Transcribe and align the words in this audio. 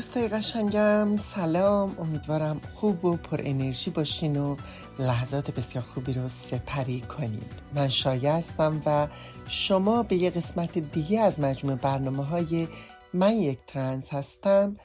دوستای 0.00 0.28
قشنگم 0.28 1.16
سلام. 1.16 1.96
امیدوارم 1.98 2.60
خوب 2.74 3.04
و 3.04 3.16
پر 3.16 3.40
انرژی 3.44 3.90
باشین 3.90 4.36
و 4.36 4.56
لحظات 4.98 5.50
بسیار 5.50 5.84
خوبی 5.84 6.12
رو 6.12 6.28
سپری 6.28 7.00
کنید. 7.00 7.52
من 7.74 7.88
شایع 7.88 8.32
هستم 8.32 8.82
و 8.86 9.08
شما 9.48 10.02
به 10.02 10.16
یه 10.16 10.30
قسمت 10.30 10.78
دیگه 10.78 11.20
از 11.20 11.40
مجموع 11.40 11.74
برنامه 11.74 12.24
های 12.24 12.68
من 13.14 13.36
یک 13.36 13.58
ترنس 13.66 14.12
هستم 14.12 14.76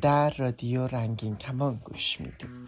در 0.00 0.30
رادیو 0.30 0.86
رنگین 0.86 1.36
کمان 1.36 1.80
گوش 1.84 2.20
میدیم 2.20 2.66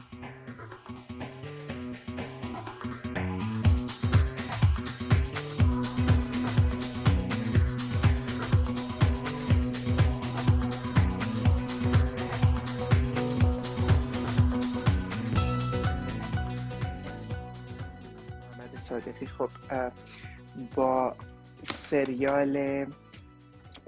صادقی. 19.00 19.26
خب 19.26 19.50
با 20.74 21.14
سریال 21.62 22.86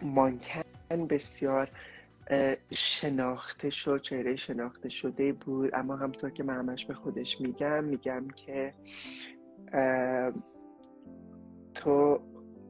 مانکن 0.03 0.63
بسیار 1.11 1.71
شناخته 2.71 3.71
شد 3.71 4.01
چهره 4.03 4.37
شناخته 4.37 4.89
شده 4.89 5.33
بود. 5.33 5.71
اما 5.75 5.97
همطور 5.97 6.31
که 6.31 6.43
من 6.43 6.57
همش 6.57 6.87
به 6.87 6.95
خودش 6.95 7.41
میگم 7.41 7.85
میگم 7.85 8.29
که 8.29 8.75
تو 11.75 12.21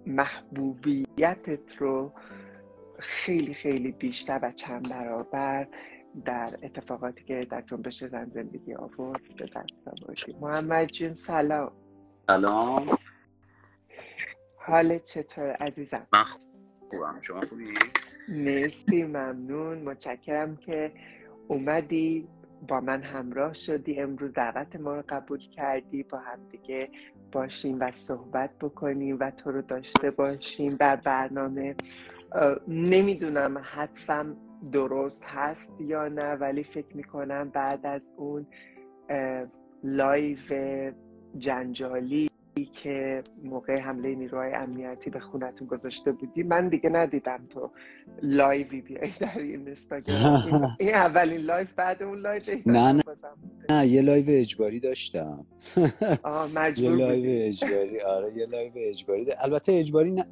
محبوبیتت 0.07 1.77
رو 1.79 2.13
خیلی 2.99 3.55
خیلی 3.55 3.93
بیشتر 3.93 4.39
و 4.43 4.53
چند 4.53 4.89
برابر 4.89 5.69
در 6.25 6.59
اتفاقاتی 6.63 7.25
که 7.25 7.47
در 7.51 7.61
جنبش 7.61 8.05
زن 8.05 8.31
زندگی 8.35 8.75
آورد 8.75 9.21
به 9.37 9.45
دست 9.47 10.03
آوردی. 10.03 10.37
محمد 10.41 10.87
جون 10.87 11.15
سلام. 11.15 11.73
سلام. 12.27 12.87
حالت 14.57 15.05
چطور 15.05 15.51
عزیزم؟ 15.51 16.07
من 16.13 16.25
خوبم. 16.91 17.19
شما 17.23 17.41
خوبی؟ 17.41 17.75
مرسی 18.29 19.03
ممنون. 19.03 19.79
متشکرم 19.79 20.57
که 20.57 20.93
اومدی 21.49 22.29
با 22.69 22.81
من 22.81 23.03
همراه 23.03 23.53
شدی. 23.53 24.01
امروز 24.01 24.33
دعوت 24.33 24.77
ما 24.77 24.97
رو 24.97 25.03
قبول 25.09 25.39
کردی. 25.39 26.03
با 26.03 26.19
هم 26.19 26.39
دیگه 26.51 26.89
باشیم 27.33 27.81
و 27.81 27.93
صحبت 27.93 28.51
بکنیم 28.61 29.17
و 29.21 29.31
تو 29.31 29.51
رو 29.51 29.63
داشته 29.63 30.11
باشیم. 30.11 30.67
در 30.67 30.97
برنامه 30.97 31.77
نمی‌دونم 32.69 33.59
حدسم 33.59 34.37
درست 34.73 35.25
هست 35.25 35.81
یا 35.81 36.09
نه 36.09 36.35
ولی 36.35 36.63
فکر 36.65 36.97
می‌کنم 36.97 37.49
بعد 37.49 37.87
از 37.87 38.13
اون 38.17 38.47
لایو 39.85 40.39
جنجالی 41.39 42.29
که 42.83 43.23
موقع 43.45 43.79
حمله 43.79 44.15
نیروهای 44.15 44.55
امنیتی 44.55 45.11
به 45.11 45.21
خونتون 45.21 45.69
گذاشته 45.69 46.13
بودی 46.13 46.43
من 46.43 46.69
دیگه 46.69 46.91
ندیدم 46.91 47.47
تو 47.51 47.71
لایوی 48.23 48.81
بیای 48.81 49.11
در 49.21 49.39
این 49.39 49.67
اینستاگرام. 49.67 50.77
این 50.81 50.95
اولین 50.95 51.41
لایو 51.41 51.67
بعد 51.77 52.03
اون 52.03 52.19
لایو 52.19 52.43
نه 52.67 52.93
نه. 52.93 53.03
نه 53.71 53.87
یه 53.87 54.03
لایو 54.03 54.25
اجباری 54.29 54.81
داشتم. 54.81 55.47
یه 56.77 56.91
لایو 56.91 57.47
اجباری 57.49 58.01
آره 58.01 58.33
یه 58.37 58.47
لایو 58.47 58.73
اجباری 58.77 59.25
ده. 59.25 59.45
البته 59.45 59.73
اجباری 59.73 60.11
ن... 60.11 60.23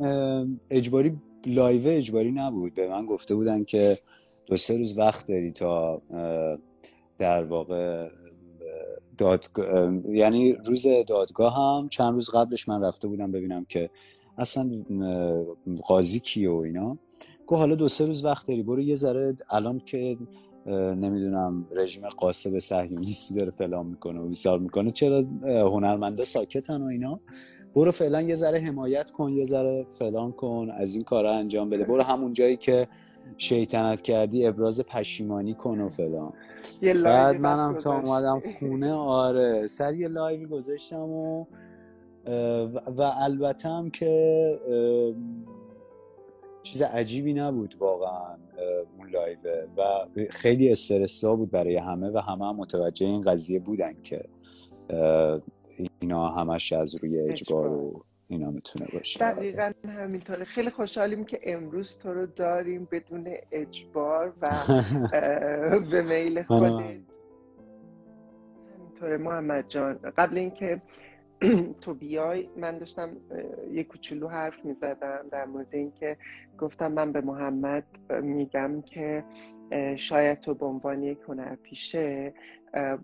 اجباری 0.70 1.16
لایو 1.46 1.88
اجباری 1.88 2.32
نبود. 2.32 2.74
به 2.74 2.88
من 2.88 3.06
گفته 3.06 3.34
بودن 3.34 3.64
که 3.64 3.98
دو 4.46 4.56
سه 4.56 4.76
روز 4.76 4.98
وقت 4.98 5.28
داری 5.28 5.52
تا 5.52 6.02
در 7.18 7.44
واقع 7.44 8.08
دادگاه 9.18 9.92
یعنی 10.08 10.52
روز 10.52 10.86
دادگاه 11.08 11.54
هم 11.56 11.88
چند 11.88 12.14
روز 12.14 12.30
قبلش 12.30 12.68
من 12.68 12.82
رفته 12.82 13.08
بودم 13.08 13.32
ببینم 13.32 13.64
که 13.64 13.90
اصلا 14.38 14.70
قاضی 15.82 16.20
کیه 16.20 16.50
و 16.50 16.54
اینا. 16.54 16.98
گفت 17.46 17.58
حالا 17.58 17.74
دو 17.74 17.88
سه 17.88 18.06
روز 18.06 18.24
وقت 18.24 18.48
داری 18.48 18.62
برو 18.62 18.80
یه 18.80 18.96
ذره 18.96 19.34
الان 19.50 19.78
که 19.78 20.16
نمی‌دونم 20.66 21.66
رژیم 21.72 22.08
قاسب 22.08 22.58
صهیونیستی 22.58 23.34
داره 23.34 23.50
فلان 23.50 23.86
می‌کنه 23.86 24.20
و 24.20 24.26
بیسار 24.26 24.58
می‌کنه 24.58 24.90
چرا 24.90 25.24
هنرمندا 25.44 26.24
ساکتن 26.24 26.82
و 26.82 26.86
اینا؟ 26.86 27.20
برو 27.74 27.90
فعلا 27.90 28.22
یه 28.22 28.34
ذره 28.34 28.58
حمایت 28.58 29.10
کن 29.10 29.30
یه 29.30 29.44
ذره 29.44 29.86
فلان 29.98 30.32
کن 30.32 30.70
از 30.70 30.94
این 30.94 31.04
کارا 31.04 31.34
انجام 31.34 31.70
بده. 31.70 31.84
برو 31.84 32.02
همون 32.02 32.32
جایی 32.32 32.56
که 32.56 32.88
شیطنت 33.36 34.02
کردی 34.02 34.46
ابراز 34.46 34.80
پشیمانی 34.80 35.54
کن 35.54 35.80
و 35.80 35.88
فلان. 35.88 36.32
بعد 37.04 37.40
منم 37.40 37.74
تا 37.74 38.00
اومدم 38.00 38.42
خونه 38.58 38.92
آره. 38.92 39.66
سر 39.66 39.94
یه 39.94 40.08
لایوی 40.08 40.46
گذاشتم 40.46 41.10
و 41.10 41.46
و 42.86 43.12
البته 43.20 43.68
هم 43.68 43.90
که 43.90 44.60
چیز 46.62 46.82
عجیبی 46.82 47.34
نبود 47.34 47.74
واقعا 47.78 48.36
اون 48.98 49.10
لایو. 49.10 49.38
و 49.76 49.82
خیلی 50.30 50.70
استرسا 50.70 51.36
بود 51.36 51.50
برای 51.50 51.76
همه 51.76 52.10
و 52.10 52.18
همه 52.18 52.48
هم 52.48 52.56
متوجه 52.56 53.06
این 53.06 53.22
قضیه 53.22 53.58
بودن 53.58 54.02
که 54.02 54.24
اینا 56.00 56.28
همش 56.28 56.72
از 56.72 56.94
روی 56.94 57.20
اجبار. 57.20 57.68
و 57.68 58.04
اینا 58.34 58.50
می‌تونه 58.50 58.86
باشه. 58.92 59.18
دقیقا 59.20 59.72
همینطوره. 59.88 60.44
خیلی 60.44 60.70
خوشحالیم 60.70 61.24
که 61.24 61.40
امروز 61.42 61.98
تو 61.98 62.14
رو 62.14 62.26
داریم 62.26 62.88
بدون 62.92 63.28
اجبار 63.52 64.32
و 64.42 64.46
به 65.90 66.02
میل 66.02 66.42
خودت. 66.48 66.96
همینطوره 68.78 69.16
محمد 69.16 69.68
جان. 69.68 69.94
قبل 70.18 70.38
اینکه 70.38 70.82
تو 71.82 71.94
بیای 71.94 72.48
من 72.56 72.78
داشتم 72.78 73.10
یه 73.72 73.84
کوچولو 73.84 74.28
حرف 74.28 74.64
می‌زدم 74.64 75.26
در 75.30 75.44
مورد 75.44 75.74
اینکه 75.74 76.16
گفتم 76.58 76.92
من 76.92 77.12
به 77.12 77.20
محمد 77.20 77.84
میگم 78.22 78.82
که 78.82 79.24
شاید 79.96 80.40
تو 80.40 80.54
به 80.54 80.66
عنوان 80.66 81.02
یک 81.02 81.18
هنرپیشه 81.28 82.34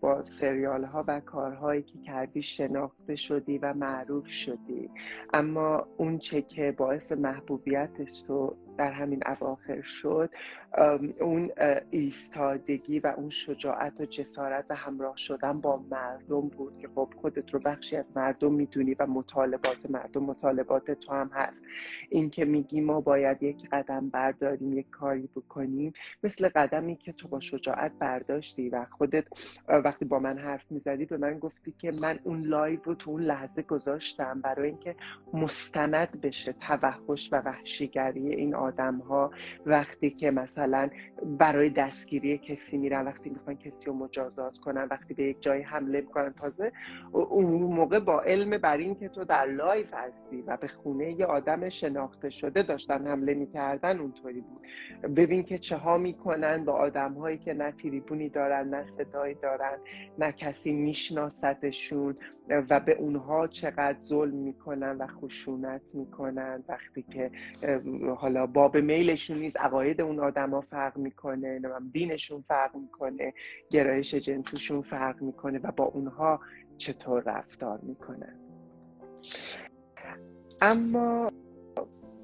با 0.00 0.22
سریال 0.22 0.84
ها 0.84 1.04
و 1.08 1.20
کارهایی 1.20 1.82
که 1.82 1.98
کردی 1.98 2.42
شناخته 2.42 3.16
شدی 3.16 3.58
و 3.58 3.74
معروف 3.74 4.26
شدی. 4.26 4.90
اما 5.32 5.86
اون 5.96 6.18
چه 6.18 6.42
که 6.42 6.72
باعث 6.72 7.12
محبوبیتش 7.12 8.22
تو 8.22 8.56
در 8.80 8.92
همین 8.92 9.22
اواخر 9.26 9.82
شد 9.82 10.30
اون 11.20 11.50
ایستادگی 11.90 12.98
و 12.98 13.14
اون 13.16 13.30
شجاعت 13.30 14.00
و 14.00 14.04
جسارت 14.04 14.64
و 14.70 14.74
همراه 14.74 15.16
شدن 15.16 15.60
با 15.60 15.82
مردم 15.90 16.40
بود 16.40 16.78
که 16.78 16.88
خب 16.94 17.08
خودت 17.16 17.50
رو 17.50 17.60
بخشی 17.64 17.96
از 17.96 18.04
مردم 18.16 18.52
می‌دونی 18.52 18.94
و 18.94 19.06
مطالبات 19.06 19.90
مردم 19.90 20.22
مطالبات 20.22 20.90
تو 20.90 21.12
هم 21.12 21.30
هست. 21.34 21.62
این 22.10 22.30
که 22.30 22.44
میگی 22.44 22.80
ما 22.80 23.00
باید 23.00 23.42
یک 23.42 23.68
قدم 23.72 24.08
برداریم 24.08 24.78
یک 24.78 24.90
کاری 24.90 25.28
بکنیم 25.36 25.92
مثل 26.22 26.48
قدمی 26.48 26.96
که 26.96 27.12
تو 27.12 27.28
با 27.28 27.40
شجاعت 27.40 27.92
برداشتی 27.98 28.68
و 28.68 28.84
خودت 28.90 29.24
وقتی 29.68 30.04
با 30.04 30.18
من 30.18 30.38
حرف 30.38 30.72
می‌زدی 30.72 31.04
به 31.04 31.16
من 31.16 31.38
گفتی 31.38 31.74
که 31.78 31.90
من 32.02 32.18
اون 32.24 32.42
لایو 32.42 32.80
رو 32.84 32.94
تو 32.94 33.10
اون 33.10 33.22
لحظه 33.22 33.62
گذاشتم 33.62 34.40
برای 34.40 34.68
اینکه 34.68 34.96
مستند 35.32 36.20
بشه 36.20 36.52
توحش 36.52 37.32
و 37.32 37.36
وحشیگری 37.36 38.34
این 38.34 38.54
آدم 38.54 38.69
ها 38.78 39.30
وقتی 39.66 40.10
که 40.10 40.30
مثلا 40.30 40.90
برای 41.38 41.70
دستگیری 41.70 42.38
کسی 42.38 42.78
میرن 42.78 43.06
وقتی 43.06 43.30
می‌خوان 43.30 43.56
کسی 43.56 43.86
رو 43.86 43.92
مجازات 43.92 44.58
کنن 44.58 44.88
وقتی 44.90 45.14
به 45.14 45.22
یک 45.24 45.42
جای 45.42 45.62
حمله 45.62 46.00
می‌کنن. 46.00 46.32
تازه 46.32 46.72
اون 47.12 47.44
موقع 47.62 47.98
با 47.98 48.20
علم 48.20 48.58
بر 48.58 48.76
این 48.76 48.94
که 48.94 49.08
تو 49.08 49.24
در 49.24 49.46
لایو 49.46 49.86
هستی 49.92 50.42
و 50.42 50.56
به 50.56 50.68
خونه 50.68 51.12
یه 51.12 51.26
آدم 51.26 51.68
شناخته 51.68 52.30
شده 52.30 52.62
داشتن 52.62 53.06
حمله 53.06 53.34
می‌کردن 53.34 53.98
اونطوری 53.98 54.40
بود. 54.40 54.66
ببین 55.16 55.42
که 55.42 55.58
چه 55.58 55.76
ها 55.76 55.98
می‌کنن 55.98 56.64
با 56.64 56.72
آدم 56.72 57.12
هایی 57.12 57.38
که 57.38 57.54
نه 57.54 57.72
تریبونی 57.72 58.28
دارن 58.28 58.68
نه 58.68 58.84
صدایی 58.84 59.34
دارن 59.34 59.78
نه 60.18 60.32
کسی 60.32 60.72
میشناستشون. 60.72 62.16
و 62.50 62.80
به 62.80 62.92
اونها 62.92 63.46
چقدر 63.46 63.98
ظلم 63.98 64.34
می‌کنن 64.34 64.96
و 64.96 65.06
خشونت 65.06 65.94
می‌کنن 65.94 66.64
وقتی 66.68 67.02
که 67.02 67.30
حالا 68.16 68.46
باب 68.46 68.76
میلشون 68.76 69.38
نیست 69.38 69.60
عقاید 69.60 70.00
اون 70.00 70.20
آدما 70.20 70.60
فرق 70.60 70.98
می‌کنه 70.98 71.60
دینشون 71.92 72.44
فرق 72.48 72.76
می‌کنه 72.76 73.32
گرایش 73.70 74.14
جنسیشون 74.14 74.82
فرق 74.82 75.22
می‌کنه 75.22 75.60
و 75.62 75.72
با 75.72 75.84
اونها 75.84 76.40
چطور 76.78 77.22
رفتار 77.22 77.78
می‌کنن. 77.82 78.36
اما 80.60 81.32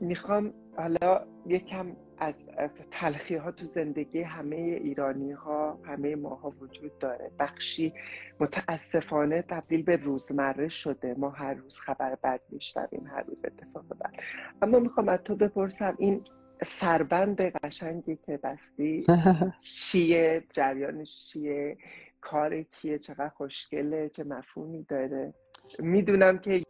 می‌خوام 0.00 0.54
حالا 0.76 1.26
یکم 1.46 1.86
از 2.18 2.34
تلخی 2.90 3.34
ها 3.34 3.50
تو 3.50 3.66
زندگی 3.66 4.22
همه 4.22 4.56
ایرانی 4.56 5.32
ها 5.32 5.78
همه 5.84 6.16
ماها 6.16 6.50
وجود 6.60 6.98
داره. 6.98 7.30
بخشی 7.38 7.92
متاسفانه 8.40 9.42
تبدیل 9.42 9.82
به 9.82 9.96
روزمره 9.96 10.68
شده. 10.68 11.14
ما 11.18 11.30
هر 11.30 11.54
روز 11.54 11.80
خبر 11.80 12.14
بد 12.14 12.40
میشنویم 12.50 13.06
هر 13.06 13.22
روز 13.22 13.44
اتفاق 13.44 13.84
بد. 13.88 14.12
اما 14.62 14.78
می‌خوام 14.78 15.08
از 15.08 15.20
تو 15.24 15.36
بپرسم 15.36 15.94
این 15.98 16.24
سربند 16.62 17.40
قشنگی 17.40 18.18
که 18.26 18.36
بستی 18.36 19.06
چیه؟ 19.90 20.44
جریانش 20.52 21.26
چیه؟ 21.26 21.76
کار 22.20 22.62
کیه؟ 22.62 22.98
چقدر 22.98 23.28
خوشگله؟ 23.28 24.08
چه 24.08 24.24
مفهومی 24.24 24.82
داره؟ 24.88 25.34
می‌دونم 25.78 26.38
که 26.38 26.62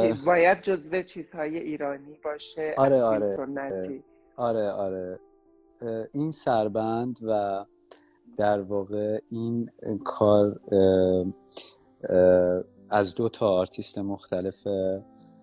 چیز 0.00 0.24
باید 0.24 0.60
جزو 0.60 1.02
چیزهای 1.02 1.58
ایرانی 1.58 2.18
باشه 2.24 2.74
آره 2.76 3.02
آره. 3.02 3.26
سنتی. 3.26 4.04
آره 4.36 4.70
آره. 4.70 5.18
این 6.12 6.30
سربند 6.30 7.18
و 7.28 7.64
در 8.36 8.60
واقع 8.60 9.18
این 9.30 9.70
کار 10.04 10.60
از 12.90 13.14
دو 13.14 13.28
تا 13.28 13.48
آرتیست 13.48 13.98
مختلف 13.98 14.66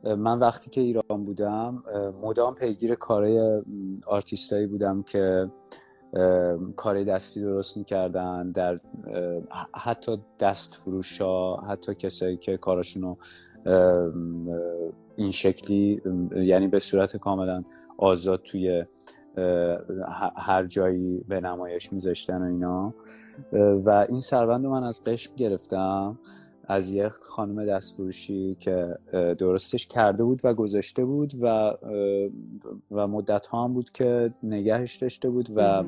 من 0.03 0.39
وقتی 0.39 0.69
که 0.69 0.81
ایران 0.81 1.23
بودم 1.23 1.83
مدام 2.21 2.55
پیگیر 2.55 2.95
کارهای 2.95 3.61
آرتیستایی 4.07 4.67
بودم 4.67 5.03
که 5.03 5.51
کار 6.75 7.03
دستی 7.03 7.41
درست 7.41 7.77
می‌کردن 7.77 8.51
در 8.51 8.79
حتی 9.75 10.17
دست 10.39 10.75
فروش 10.75 11.21
ها 11.21 11.63
حتی 11.67 11.95
کسایی 11.95 12.37
که 12.37 12.57
کارشونو 12.57 13.15
این 15.15 15.31
شکلی 15.31 16.01
یعنی 16.35 16.67
به 16.67 16.79
صورت 16.79 17.17
کاملا 17.17 17.63
آزاد 18.01 18.41
توی 18.41 18.85
هر 20.35 20.65
جایی 20.65 21.25
به 21.27 21.41
نمایش 21.41 21.93
میذاشتن 21.93 22.41
و 22.41 22.45
اینا. 22.45 22.93
و 23.85 24.05
این 24.09 24.19
سربند 24.19 24.65
من 24.65 24.83
از 24.83 25.03
قشم 25.03 25.35
گرفتم 25.35 26.19
از 26.63 26.91
یک 26.91 27.07
خانم 27.07 27.65
دستفروشی 27.65 28.55
که 28.59 28.97
درستش 29.37 29.87
کرده 29.87 30.23
بود 30.23 30.41
و 30.43 30.53
گذاشته 30.53 31.05
بود 31.05 31.33
و 31.41 31.73
و 32.91 33.07
مدت 33.07 33.47
ها 33.47 33.63
هم 33.63 33.73
بود 33.73 33.89
که 33.91 34.31
نگهش 34.43 34.95
داشته 34.95 35.29
بود 35.29 35.49
و 35.55 35.83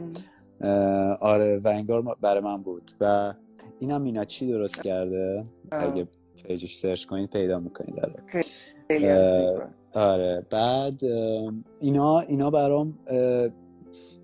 آره 1.22 1.60
و 1.64 1.68
انگار 1.68 2.02
برای 2.22 2.44
من 2.44 2.58
بود. 2.58 2.92
و 3.02 3.34
اینم 3.80 4.02
مینا 4.02 4.26
چی 4.26 4.52
درست 4.52 4.84
کرده؟ 4.84 5.44
اگه 5.72 6.08
پیجش 6.48 6.76
سرچ 6.76 7.06
کنید 7.06 7.30
پیدا 7.30 7.60
می‌کنید. 7.60 7.96
داره 7.96 8.44
آره. 9.94 10.46
بعد 10.50 11.04
اینا 11.80 12.20
اینا 12.20 12.50
برام 12.50 13.00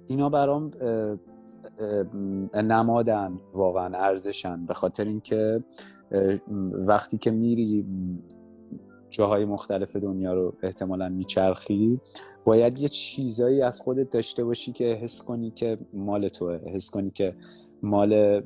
اینا 0.08 0.30
برام 0.30 0.72
نمادن 2.56 3.40
واقعا 3.54 3.98
ارزشن. 3.98 4.66
به 4.66 4.74
خاطر 4.74 5.06
اینکه 5.06 5.64
وقتی 6.72 7.18
که 7.18 7.32
میری 7.32 7.86
جاهای 9.10 9.46
مختلف 9.46 9.96
دنیا 9.96 10.34
رو 10.34 10.54
احتمالا 10.64 11.10
میچرخی 11.10 12.00
باید 12.46 12.80
یه 12.80 12.88
چیزایی 12.88 13.62
از 13.62 13.82
خودت 13.82 14.10
داشته 14.10 14.44
باشی 14.44 14.72
که 14.72 14.86
حس 14.86 15.24
کنی 15.24 15.52
که 15.52 15.78
مال 15.94 16.28
توه. 16.28 16.60
حس 16.66 16.90
کنی 16.90 17.12
که 17.12 17.36
مال 17.84 18.44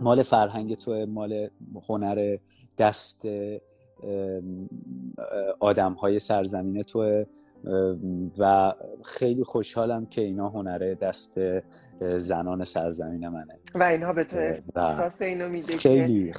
مال 0.00 0.22
فرهنگ 0.22 0.74
توه 0.74 1.06
مال 1.06 1.48
هنر 1.88 2.36
دست 2.78 3.26
آدم 5.60 5.92
های 5.92 6.18
سرزمین 6.18 6.82
توه 6.82 7.24
و 8.38 8.74
خیلی 9.04 9.44
خوشحالم 9.44 10.06
که 10.06 10.20
اینا 10.20 10.48
هنره 10.48 10.94
دست 10.94 11.40
زنان 12.16 12.64
سرزمین 12.64 13.28
منه. 13.28 13.58
و 13.74 13.82
اینها 13.82 14.12
به 14.12 14.24
تو 14.24 14.36
احساس 14.76 15.22
اینو 15.22 15.48
میده 15.48 15.76
خیلی 15.76 16.32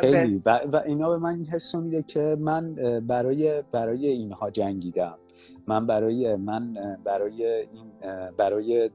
خیلی. 0.00 0.42
و, 0.46 0.60
و 0.72 0.82
اینا 0.86 1.10
به 1.10 1.18
من 1.18 1.34
این 1.34 1.46
حس 1.46 1.74
میده 1.74 2.02
که 2.02 2.36
من 2.40 2.74
برای 3.00 3.62
برای 3.72 4.06
اینها 4.06 4.50
جنگیدم. 4.50 5.18
من 5.66 5.86
برای 5.86 6.36
من 6.36 6.74
برای 7.04 7.46
این 7.46 7.92
برای 8.36 8.90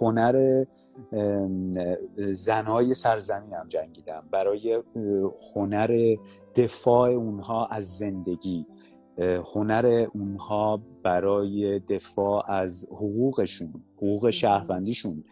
هنر 0.00 0.64
زنهای 2.32 2.94
سرزمینم 2.94 3.66
جنگیدم. 3.68 4.28
برای 4.30 4.82
هنر 5.54 6.16
دفاع 6.56 7.10
اونها 7.10 7.66
از 7.66 7.98
زندگی. 7.98 8.66
هنر 9.54 10.06
اونها 10.14 10.82
برای 11.02 11.78
دفاع 11.78 12.50
از 12.50 12.88
حقوقشون 12.90 13.82
حقوق 13.96 14.30
شهروندیشون. 14.30 15.24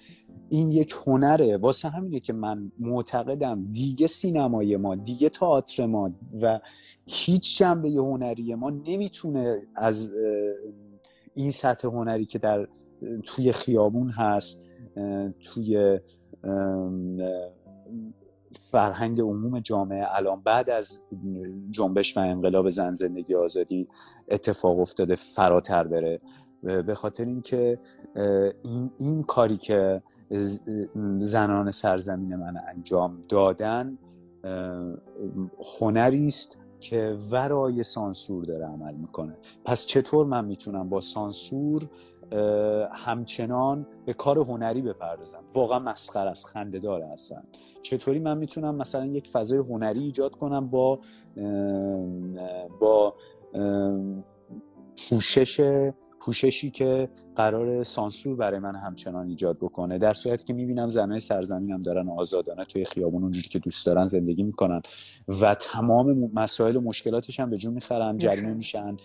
این 0.49 0.71
یک 0.71 0.95
هنره. 1.07 1.57
واسه 1.57 1.89
همینه 1.89 2.21
که 2.21 2.33
من 2.33 2.73
معتقدم 2.79 3.73
دیگه 3.73 4.07
سینمای 4.07 4.77
ما 4.77 4.95
دیگه 4.95 5.29
تئاتر 5.29 5.87
ما 5.87 6.11
و 6.43 6.61
هیچ 7.07 7.59
جنبه 7.59 7.89
هنری 7.89 8.55
ما 8.55 8.71
نمی‌تونه 8.71 9.63
از 9.75 10.13
این 11.35 11.51
سطح 11.51 11.89
هنری 11.89 12.25
که 12.25 12.39
در 12.39 12.69
توی 13.25 13.53
خیابون 13.53 14.11
هست 14.11 14.72
توی 15.41 16.01
فرهنگ 18.71 19.21
عموم 19.21 19.61
جامعه. 19.61 20.07
الان 20.17 20.41
بعد 20.41 20.71
از 20.71 21.03
جنبش 21.71 22.17
و 22.17 22.21
انقلاب 22.21 22.69
زن 22.69 22.95
زندگی 22.95 23.35
آزادی 23.35 23.89
اتفاق 24.29 24.81
افتاده 24.81 25.15
فراتر 25.15 25.87
بره. 25.87 26.19
به 26.63 26.95
خاطر 26.95 27.25
اینکه 27.25 27.79
این, 28.65 28.91
این 28.99 29.23
کاری 29.23 29.57
که 29.57 30.03
زنان 31.19 31.71
سرزمین 31.71 32.37
من 32.37 32.55
انجام 32.69 33.23
دادن 33.29 33.99
هنری 35.81 36.27
است 36.27 36.59
که 36.81 37.17
ورای 37.31 37.83
سانسور 37.83 38.45
داره 38.45 38.67
عمل 38.67 38.95
می‌کنه. 38.95 39.37
پس 39.65 39.87
چطور 39.87 40.27
من 40.27 40.45
می‌تونم 40.45 40.89
با 40.89 41.01
سانسور 41.01 41.89
همچنان 42.93 43.87
به 44.07 44.13
کار 44.13 44.39
هنری 44.39 44.83
بپردازم. 44.83 45.43
واقعا 45.55 45.79
مسخره 45.79 46.31
است 46.31 46.47
خنده 46.47 46.79
داره 46.79 47.07
هستن. 47.07 47.43
چطوری 47.83 48.19
من 48.19 48.39
می‌تونم 48.39 48.75
مثلا 48.75 49.07
یک 49.07 49.29
فضای 49.29 49.59
هنری 49.59 50.01
ایجاد 50.01 50.37
کنم 50.37 50.69
با 50.69 50.99
با 52.81 53.15
پوشش 55.09 55.91
پوششی 56.25 56.71
که 56.71 57.09
قرار 57.37 57.83
سانسور 57.83 58.37
برای 58.37 58.59
من 58.59 58.77
همچنان 58.77 59.27
ایجاد 59.27 59.57
بکنه 59.57 59.99
در 59.99 60.13
صورتی 60.13 60.45
که 60.45 60.53
می‌بینم 60.53 60.89
زنهای 60.89 61.21
سرزمینم 61.21 61.81
دارن 61.81 62.09
آزادانه 62.09 62.65
توی 62.65 62.85
خیابون 62.85 63.23
اونجوری 63.23 63.49
که 63.49 63.59
دوست 63.59 63.87
دارن 63.87 64.05
زندگی 64.05 64.43
می‌کنن 64.43 64.83
و 65.41 65.55
تمام 65.55 66.31
مسائل 66.35 66.77
و 66.77 66.81
مشکلاتش 66.81 67.41
هم 67.41 67.51
به 67.51 67.57
جون 67.57 67.75
می‌خرن 67.75 68.19
جریمه 68.19 68.55
میشن 68.55 68.97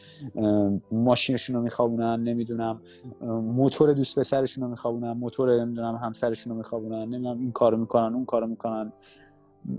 ماشینشون 0.91 1.55
رو 1.55 1.62
میخوابونن 1.62 2.24
نمی‌دونم 2.24 2.81
موتور 3.41 3.93
دوست 3.93 4.19
پسرشون 4.19 4.63
رو 4.63 4.69
میخوابونن 4.69 5.12
موتور 5.12 5.62
نمی‌دونم 5.62 5.95
همسرشون 5.95 6.51
رو 6.51 6.57
میخوابونن 6.57 7.01
نمی‌دونم 7.01 7.39
این 7.39 7.51
کارو 7.51 7.77
می‌کنن 7.77 8.13
اون 8.13 8.25
کارو 8.25 8.47
می‌کنن. 8.47 8.93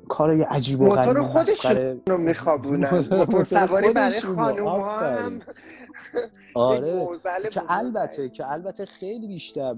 کارای 0.08 0.42
عجیب 0.42 0.80
و 0.80 0.88
غریب 0.88 1.16
مسخره. 1.16 2.00
رو 2.06 2.18
میخوابونن. 2.18 3.04
موتور 3.10 3.44
سواری 3.44 3.92
برای 3.92 4.20
خانوم 4.20 4.80
هم. 4.80 5.40
آره 6.54 7.08
که 7.50 7.62
البته 7.68 8.28
که 8.28 8.52
البته 8.52 8.86
خیلی 8.86 9.26
بیشتر 9.26 9.74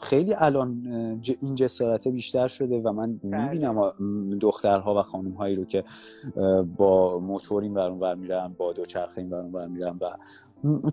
خیلی 0.00 0.34
الان 0.34 0.82
این 1.40 1.54
جسارت 1.54 2.08
بیشتر 2.08 2.48
شده 2.48 2.80
و 2.80 2.92
من 2.92 3.16
بله. 3.16 3.44
می‌بینم 3.44 3.92
دخترها 4.40 5.00
و 5.00 5.02
خانم 5.02 5.32
هایی 5.32 5.56
رو 5.56 5.64
که 5.64 5.84
با 6.76 7.18
موتور 7.18 7.62
این 7.62 7.74
ور 7.74 8.14
میرن 8.14 8.54
با 8.58 8.72
دوچرخه 8.72 9.18
این 9.18 9.32
ور 9.32 9.66
میرن 9.66 9.98
و 10.00 10.10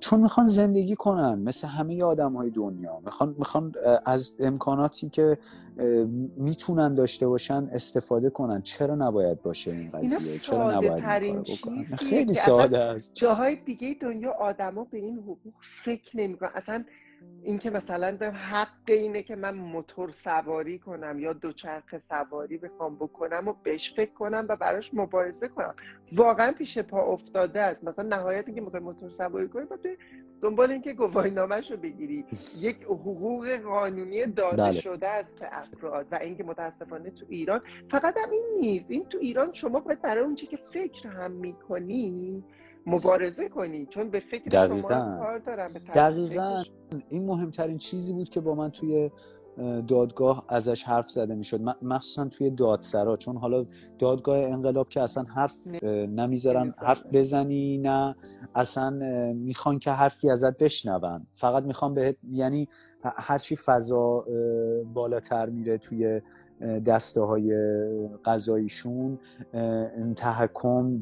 چون 0.01 0.21
می‌خوان 0.21 0.47
زندگی 0.47 0.95
کنن 0.95 1.39
مثل 1.39 1.67
همه 1.67 2.03
آدم 2.03 2.33
های 2.33 2.49
دنیا. 2.49 2.99
می‌خوان, 3.05 3.35
می‌خوان 3.37 3.73
از 4.05 4.31
امکاناتی 4.39 5.09
که 5.09 5.37
می‌تونن 6.37 6.95
داشته 6.95 7.27
باشن 7.27 7.69
استفاده 7.73 8.29
کنن. 8.29 8.61
چرا 8.61 8.95
نباید 8.95 9.41
باشه 9.41 9.71
این 9.71 9.89
قضیه؟ 9.89 10.39
چرا 10.39 10.71
نباید 10.71 11.47
خیلی 11.95 12.33
ساده 12.33 12.79
است. 12.79 13.15
جاهای 13.15 13.55
دیگه 13.55 13.95
دنیا 14.01 14.31
آدما 14.31 14.83
به 14.83 14.97
این 14.97 15.17
حقوق 15.17 15.53
فکر 15.85 16.17
نمی‌کنن. 16.17 16.49
اصلا 16.55 16.83
اینکه 17.43 17.69
مثلا 17.69 18.17
به 18.17 18.31
حق 18.31 18.67
اینه 18.87 19.23
که 19.23 19.35
من 19.35 19.55
موتور 19.55 20.11
سواری 20.11 20.79
کنم 20.79 21.19
یا 21.19 21.33
دوچرخه 21.33 21.99
سواری 21.99 22.57
بخوام 22.57 22.95
بکنم 22.95 23.47
و 23.47 23.53
بهش 23.63 23.93
فکر 23.93 24.13
کنم 24.13 24.45
و 24.49 24.55
براش 24.55 24.93
مبارزه 24.93 25.47
کنم. 25.47 25.75
واقعا 26.11 26.51
پیش 26.51 26.79
پا 26.79 27.01
افتاده 27.01 27.59
است. 27.59 27.83
مثلا 27.83 28.17
نهایت 28.17 28.47
اینکه 28.47 28.61
می‌خوای 28.61 28.81
موتور 28.81 29.09
سواری 29.09 29.47
کنی 29.47 29.65
باید 29.65 29.97
دنبال 30.41 30.71
اینکه 30.71 30.93
گواهی 30.93 31.31
نامش 31.31 31.71
رو 31.71 31.77
بگیری. 31.77 32.25
یک 32.67 32.83
حقوق 32.83 33.57
قانونی 33.57 34.25
داده 34.25 34.57
بله. 34.57 34.71
شده 34.71 35.07
است 35.07 35.37
که 35.37 35.57
افراد 35.57 36.07
و 36.11 36.15
اینکه 36.15 36.43
متاسفانه 36.43 37.09
تو 37.09 37.25
ایران 37.29 37.61
فقط 37.91 38.17
هم 38.17 38.31
این 38.31 38.43
نیست. 38.59 38.91
این 38.91 39.05
تو 39.05 39.17
ایران 39.17 39.51
شما 39.51 39.79
باید 39.79 40.01
برای 40.01 40.23
اون 40.23 40.35
که 40.35 40.57
فکر 40.71 41.07
هم 41.07 41.31
می‌کنی 41.31 42.43
مبارزه 42.87 43.49
کنی 43.49 43.85
چون 43.85 44.09
به 44.09 44.19
فکر 44.19 44.43
دقیقا. 44.43 44.89
شما 44.89 45.17
کار 45.19 45.39
دارم 45.39 45.69
دقیقا. 45.95 46.63
این 47.09 47.25
مهمترین 47.25 47.77
چیزی 47.77 48.13
بود 48.13 48.29
که 48.29 48.41
با 48.41 48.55
من 48.55 48.69
توی 48.69 49.11
دادگاه 49.87 50.45
ازش 50.49 50.83
حرف 50.83 51.09
زده 51.09 51.35
می‌شد. 51.35 51.61
مخصوصا 51.81 52.27
توی 52.27 52.49
دادسرا 52.49 53.15
چون 53.15 53.37
حالا 53.37 53.65
دادگاه 53.99 54.37
انقلاب 54.37 54.89
که 54.89 55.01
اصلا 55.01 55.23
حرف 55.23 55.57
نمی‌ذارن 56.07 56.73
حرف 56.77 57.03
بزنی 57.13 57.77
نه 57.77 58.15
اصلا 58.55 58.89
می‌خوان 59.33 59.79
که 59.79 59.91
حرفی 59.91 60.29
ازت 60.29 60.57
بشنون. 60.57 61.27
فقط 61.33 61.63
می‌خوان 61.63 61.93
بهت 61.93 62.15
یعنی 62.31 62.67
هرچی 63.03 63.55
فضا 63.55 64.25
بالاتر 64.93 65.49
میره 65.49 65.77
توی 65.77 66.21
دسته 66.85 67.21
های 67.21 67.55
قضاییشون 68.25 69.19
تحکم 70.15 70.97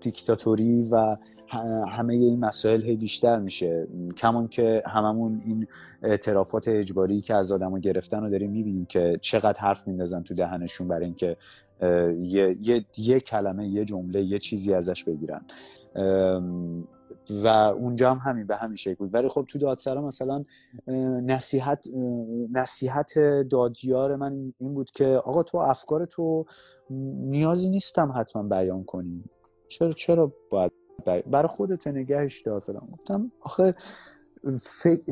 دیکتاتوری 0.00 0.82
و 0.92 1.16
همه 1.88 2.14
این 2.14 2.40
مسائل 2.40 2.82
هی 2.82 2.96
بیشتر 2.96 3.38
میشه. 3.38 3.86
کمان 4.16 4.48
که 4.48 4.82
هممون 4.86 5.42
این 5.46 5.66
اعترافات 6.02 6.68
اجباری 6.68 7.20
که 7.20 7.34
از 7.34 7.52
آدما 7.52 7.78
گرفتن 7.78 8.22
رو 8.22 8.30
داریم 8.30 8.50
می‌بینیم 8.50 8.84
که 8.84 9.18
چقدر 9.20 9.60
حرف 9.60 9.88
میندازن 9.88 10.22
تو 10.22 10.34
دهنشون 10.34 10.88
برای 10.88 11.04
اینکه 11.04 11.36
یه،, 12.22 12.56
یه،, 12.60 12.84
یه 12.96 13.20
کلمه 13.20 13.68
یه 13.68 13.84
جمله 13.84 14.22
یه 14.22 14.38
چیزی 14.38 14.74
ازش 14.74 15.04
بگیرن. 15.04 15.40
و 17.30 17.46
اونجا 17.48 18.14
هم 18.14 18.30
همین 18.30 18.46
به 18.46 18.56
همین 18.56 18.76
شکل 18.76 18.94
بود. 18.94 19.14
ولی 19.14 19.28
خب 19.28 19.44
تو 19.48 19.58
دادسرا 19.58 20.02
مثلا 20.02 20.44
نصیحت 21.22 21.88
نصیحت 22.52 23.18
دادیار 23.50 24.16
من 24.16 24.52
این 24.58 24.74
بود 24.74 24.90
که 24.90 25.06
آقا 25.06 25.42
تو 25.42 25.58
افکار 25.58 26.04
تو 26.04 26.44
نیازی 26.90 27.70
نیستم 27.70 28.12
حتما 28.16 28.42
بیان 28.42 28.84
کنی. 28.84 29.24
چرا 29.68 29.92
چرا 29.92 30.32
باید 30.50 30.72
برای 31.30 31.48
خودت 31.48 31.86
نگهش 31.86 32.40
دار 32.40 32.60
فلان. 32.60 32.88
گفتم 32.92 33.32
آخه 33.40 33.74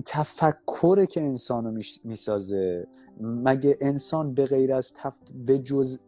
تفکره 0.07 1.07
که 1.07 1.21
انسانو 1.21 1.81
می‌سازه. 2.05 2.87
مگه 3.21 3.77
انسان 3.81 4.35
به 4.35 4.47
غیر 4.47 4.75
از 4.75 4.95
تف... 4.95 5.21
به 5.47 5.59
جز 5.59 6.01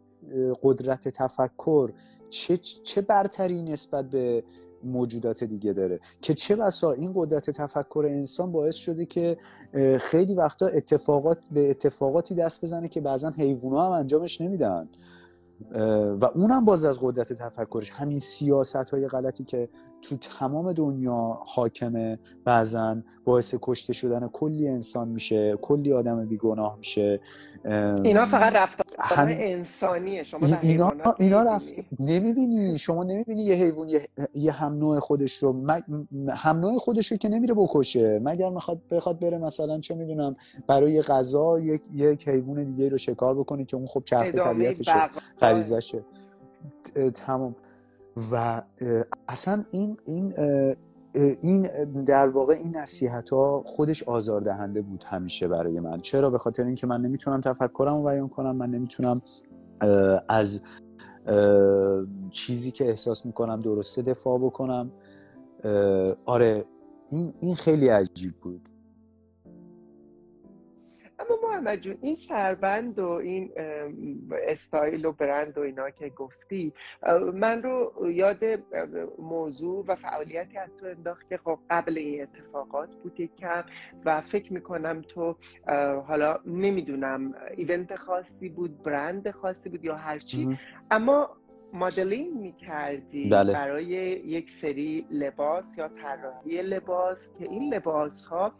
قدرت 0.63 1.09
تفکر 1.09 1.91
چه, 2.29 2.57
چه 2.57 3.01
برتری 3.01 3.63
نسبت 3.63 4.09
به 4.09 4.43
موجودات 4.85 5.43
دیگه 5.43 5.73
داره. 5.73 5.99
که 6.21 6.33
چه 6.33 6.55
بسا 6.55 6.91
این 6.91 7.11
قدرت 7.15 7.49
تفکر 7.49 8.05
انسان 8.09 8.51
باعث 8.51 8.75
شده 8.75 9.05
که 9.05 9.37
خیلی 9.99 10.33
وقتا 10.33 10.67
اتفاقات 10.67 11.37
به 11.51 11.69
اتفاقاتی 11.69 12.35
دست 12.35 12.65
بزنه 12.65 12.87
که 12.87 13.01
بعضا 13.01 13.29
حیوونا 13.29 13.85
هم 13.85 13.91
انجامش 13.91 14.41
نمیدن. 14.41 14.89
و 16.21 16.25
اونم 16.35 16.65
باز 16.65 16.83
از 16.83 16.99
قدرت 17.01 17.33
تفکرش. 17.33 17.89
همین 17.91 18.19
سیاست 18.19 18.89
های 18.89 19.07
غلطی 19.07 19.43
که 19.43 19.69
تو 20.09 20.15
تمام 20.17 20.73
دنیا 20.73 21.39
حاکمه 21.45 22.19
بعضا 22.45 22.97
باعث 23.25 23.55
کشته 23.61 23.93
شدن 23.93 24.27
کلی 24.27 24.67
انسان 24.67 25.07
میشه 25.07 25.57
کلی 25.61 25.93
آدم 25.93 26.25
بیگناه 26.25 26.77
میشه. 26.77 27.19
اینا 28.03 28.25
فقط 28.25 28.55
رفتار 28.55 28.85
هم... 28.99 29.27
انسانیه 29.29 30.23
شما 30.23 30.39
اینا 30.61 30.91
اینا 31.19 31.43
رفت 31.43 31.73
نمی‌بینی؟ 31.99 32.77
شما 32.77 33.03
نمی‌بینی 33.03 33.43
یه 33.43 33.55
حیوان 33.55 33.89
یه, 33.89 34.07
یه 34.33 34.51
هم 34.51 34.73
نوع 34.73 34.99
خودش 34.99 35.33
رو 35.33 35.53
م... 35.53 35.81
هم 36.29 36.55
نوع 36.55 36.77
خودش 36.77 37.11
رو 37.11 37.17
که 37.17 37.29
نمیره 37.29 37.53
بکشه. 37.53 38.19
مگر 38.23 38.49
می‌خواد 38.49 38.81
بخواد 38.91 39.19
بره 39.19 39.37
مثلا 39.37 39.79
چه 39.79 39.95
می‌دونم 39.95 40.35
برای 40.67 41.01
غذا 41.01 41.59
یک 41.59 41.81
یک 41.93 42.27
حیوان 42.27 42.63
دیگه 42.63 42.89
رو 42.89 42.97
شکار 42.97 43.35
بکنه 43.35 43.65
که 43.65 43.77
اون 43.77 43.85
خب 43.85 44.03
چرخ 44.05 44.31
طبیعتشه 44.31 45.09
غریزشه 45.39 46.03
تمام. 47.13 47.55
و 48.31 48.61
اصلا 49.27 49.65
این 49.71 49.97
این 50.05 50.33
این 51.41 51.67
در 52.07 52.27
واقع 52.27 52.53
این 52.53 52.77
نصیحت 52.77 53.29
ها 53.29 53.63
خودش 53.65 54.03
آزاردهنده 54.03 54.81
بود 54.81 55.03
همیشه 55.03 55.47
برای 55.47 55.79
من. 55.79 55.99
چرا؟ 55.99 56.29
به 56.29 56.37
خاطر 56.37 56.63
اینکه 56.63 56.87
من 56.87 57.01
نمی‌تونم 57.01 57.41
تفکرم 57.41 57.97
رو 57.97 58.03
بیان 58.03 58.29
کنم 58.29 58.55
من 58.55 58.69
نمی‌تونم 58.69 59.21
از 60.29 60.63
چیزی 62.31 62.71
که 62.71 62.89
احساس 62.89 63.25
می‌کنم 63.25 63.59
درسته 63.59 64.01
دفاع 64.01 64.39
بکنم. 64.39 64.91
آره 66.25 66.65
این 67.11 67.33
این 67.39 67.55
خیلی 67.55 67.87
عجیب 67.87 68.33
بود. 68.41 68.69
محمد 71.55 71.81
جون 71.81 71.97
این 72.01 72.15
سربند 72.15 72.99
و 72.99 73.09
این 73.09 73.51
استایل 74.47 75.05
و 75.05 75.11
برند 75.11 75.57
و 75.57 75.61
اینا 75.61 75.89
که 75.89 76.09
گفتی 76.09 76.73
من 77.33 77.63
رو 77.63 77.93
یاد 78.11 78.43
موضوع 79.19 79.85
و 79.87 79.95
فعالیتی 79.95 80.57
از 80.57 80.69
تو 80.79 80.85
انداخت 80.85 81.29
که 81.29 81.37
خب 81.37 81.59
قبل 81.69 81.97
این 81.97 82.21
اتفاقات 82.21 82.89
بود 82.95 83.29
کم 83.39 83.63
و 84.05 84.21
فکر 84.21 84.53
می‌کنم 84.53 85.01
تو 85.01 85.35
حالا 86.07 86.39
نمی‌دونم 86.45 87.33
ایونت 87.57 87.95
خاصی 87.95 88.49
بود 88.49 88.83
برند 88.83 89.31
خاصی 89.31 89.69
بود 89.69 89.85
یا 89.85 89.95
هرچی 89.95 90.57
اما 90.91 91.37
مدلینگ 91.75 92.33
می‌کردی 92.33 93.29
بله. 93.29 93.53
برای 93.53 93.85
یک 94.25 94.51
سری 94.51 95.07
لباس 95.11 95.77
یا 95.77 95.87
طراحی 95.87 96.61
لباس 96.61 97.31
که 97.39 97.43
این 97.49 97.73
لباس 97.73 98.25
ها 98.25 98.53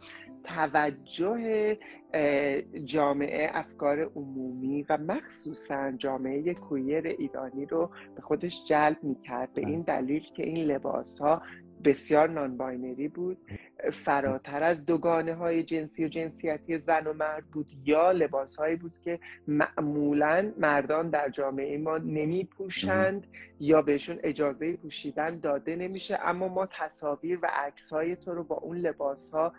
توجه 0.44 1.78
جامعه 2.84 3.50
افکار 3.52 4.00
عمومی 4.00 4.82
و 4.88 4.98
مخصوصا 4.98 5.92
جامعه 5.92 6.54
queer 6.54 7.06
ایرانی 7.06 7.66
رو 7.66 7.90
به 8.16 8.22
خودش 8.22 8.64
جلب 8.64 8.98
می‌کرد 9.02 9.52
به 9.52 9.60
این 9.60 9.80
دلیل 9.80 10.22
که 10.36 10.42
این 10.42 10.66
لباس 10.66 11.18
ها 11.18 11.42
بسیار 11.84 12.28
non-binary 12.28 13.08
بود. 13.08 13.38
فراتر 14.04 14.62
از 14.62 14.86
دوگانه 14.86 15.34
های 15.34 15.62
جنسی 15.62 16.04
و 16.04 16.08
جنسیتی 16.08 16.78
زن 16.78 17.06
و 17.06 17.12
مرد 17.12 17.44
بود 17.46 17.66
یا 17.84 18.12
لباس 18.12 18.56
هایی 18.56 18.76
بود 18.76 18.98
که 18.98 19.18
معمولا 19.48 20.52
مردان 20.58 21.10
در 21.10 21.28
جامعه 21.28 21.78
ما 21.78 21.98
نمی 21.98 22.44
پوشند 22.44 23.26
یا 23.60 23.82
بهشون 23.82 24.18
اجازه 24.22 24.76
پوشیدن 24.76 25.38
داده 25.38 25.76
نمیشه. 25.76 26.18
اما 26.22 26.48
ما 26.48 26.66
تصاویر 26.66 27.38
و 27.42 27.50
عکس 27.52 27.92
های 27.92 28.16
تو 28.16 28.34
رو 28.34 28.44
با 28.44 28.56
اون 28.56 28.76
لباس 28.78 29.30
ها 29.30 29.52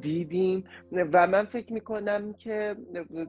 دیدیم 0.00 0.64
و 0.92 1.26
من 1.26 1.44
فکر 1.44 1.72
می‌کنم 1.72 2.32
که 2.32 2.76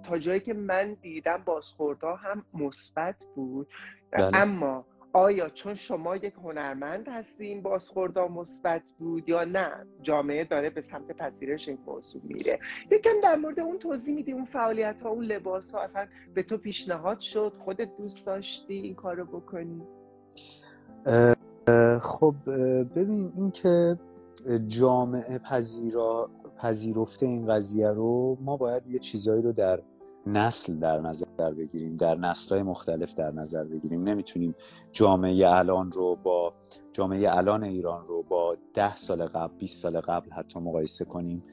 تا 0.05 0.17
جایی 0.17 0.39
که 0.39 0.53
من 0.53 0.93
دیدم 0.93 1.43
بازخوردها 1.45 2.15
هم 2.15 2.45
مثبت 2.53 3.25
بود. 3.35 3.67
بله. 4.11 4.29
اما 4.33 4.85
آیا 5.17 5.49
چون 5.49 5.75
شما 5.75 6.15
یک 6.15 6.33
هنرمند 6.43 7.07
هستین 7.07 7.61
بازخوردها 7.61 8.27
مثبت 8.27 8.91
بود 8.99 9.29
یا 9.29 9.43
نه؟ 9.43 9.85
جامعه 10.01 10.43
داره 10.43 10.69
به 10.69 10.81
سمت 10.81 11.11
پذیرش 11.11 11.67
این 11.67 11.77
موضوع 11.85 12.21
میره. 12.23 12.59
یکم 12.91 13.19
در 13.23 13.35
مورد 13.35 13.59
اون 13.59 13.79
توضیح 13.79 14.15
میدی 14.15 14.31
اون 14.31 14.45
فعالیت 14.45 15.01
ها 15.01 15.09
اون 15.09 15.25
لباس 15.25 15.71
ها 15.71 15.81
اصلا 15.81 16.07
به 16.33 16.43
تو 16.43 16.57
پیشنهاد 16.57 17.19
شد؟ 17.19 17.53
خودت 17.65 17.97
دوست 17.97 18.25
داشتی 18.25 18.73
این 18.73 18.95
کارو 18.95 19.25
بکنی؟ 19.25 19.81
خب 22.01 22.35
ببین 22.95 23.31
این 23.35 23.51
که 23.51 23.97
جامعه 24.67 25.37
پذیرا 25.37 26.29
پذیرفته 26.57 27.25
این 27.25 27.47
قضیه 27.47 27.87
رو 27.87 28.37
ما 28.41 28.57
باید 28.57 28.87
یه 28.87 28.99
چیزایی 28.99 29.41
رو 29.41 29.51
در 29.51 29.79
نسل 30.25 30.79
در 30.79 30.99
نظر 30.99 31.53
بگیریم 31.57 31.95
در 31.95 32.15
نسلهای 32.15 32.63
مختلف 32.63 33.13
در 33.13 33.31
نظر 33.31 33.63
بگیریم. 33.63 34.03
نمی‌تونیم 34.03 34.55
جامعه 34.91 35.47
الان 35.47 35.91
رو 35.91 36.15
با 36.23 36.53
جامعه 36.93 37.37
الان 37.37 37.63
ایران 37.63 38.05
رو 38.05 38.23
با 38.23 38.57
ده 38.73 38.95
سال 38.95 39.25
قبل 39.25 39.53
20 39.57 39.81
سال 39.81 39.99
قبل 39.99 40.31
حتی 40.31 40.59
مقایسه 40.59 41.05
کنیم. 41.05 41.43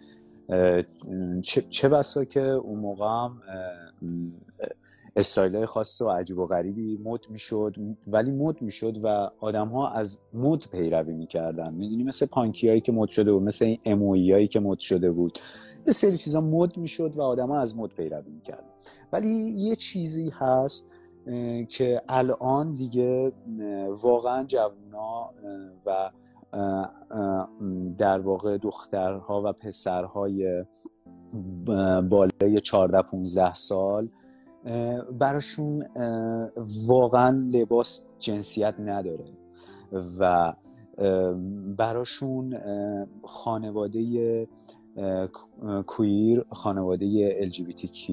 چه, 1.43 1.63
چه 1.63 1.89
بسا 1.89 2.25
که 2.25 2.41
اون 2.41 2.79
موقع 2.79 3.07
هم 3.07 3.43
استایل 5.17 5.65
خاص 5.65 6.03
و 6.03 6.09
عجیب 6.09 6.39
و 6.39 6.47
غریبی 6.47 6.99
مد 7.05 7.21
می‌شد 7.31 7.77
ولی 8.07 8.31
مد 8.31 8.63
می‌شد 8.63 9.05
و 9.05 9.31
آدم 9.41 9.69
ها 9.69 9.89
از 9.89 10.19
مد 10.35 10.65
پیروی 10.73 11.13
می‌کردن. 11.13 11.75
می‌دونی 11.75 12.05
مثل 12.05 12.27
پانکی 12.27 12.69
هایی 12.69 12.81
که 12.81 12.93
مد 12.93 13.09
شده 13.09 13.33
بود 13.33 13.43
مثل 13.43 13.65
این 13.65 13.79
امویی 13.85 14.33
هایی 14.33 14.49
که 14.49 14.61
مد 14.61 14.79
شده 14.79 15.11
بود. 15.11 15.39
یه 15.87 15.93
سری 15.93 16.17
چیزا 16.17 16.41
مد 16.41 16.77
می‌شد 16.77 17.19
و 17.19 17.23
ها 17.23 17.61
از 17.61 17.79
مد 17.79 17.91
پیروی 17.91 18.31
می‌کردن. 18.31 18.71
ولی 19.13 19.35
یه 19.35 19.77
چیزی 19.77 20.31
هست 20.31 20.91
که 21.69 22.03
الان 22.09 22.75
دیگه 22.75 23.31
واقعا 24.03 24.45
جوونا 24.45 25.31
و 25.87 26.11
در 27.99 28.21
واقع 28.21 28.59
دخترها 28.59 29.43
و 29.45 29.53
پسرهای 29.53 30.65
بالای 32.11 32.61
14 32.63 33.03
15 33.03 33.55
سال 33.55 34.09
براشون 35.19 35.87
واقعا 36.89 37.31
لباس 37.31 38.15
جنسیت 38.19 38.75
نداره. 38.81 39.25
و 40.21 40.53
براشون 41.79 42.59
خانواده 43.23 44.47
کویر 45.87 46.45
خانواده 46.51 47.37
LGBTQ 47.51 48.13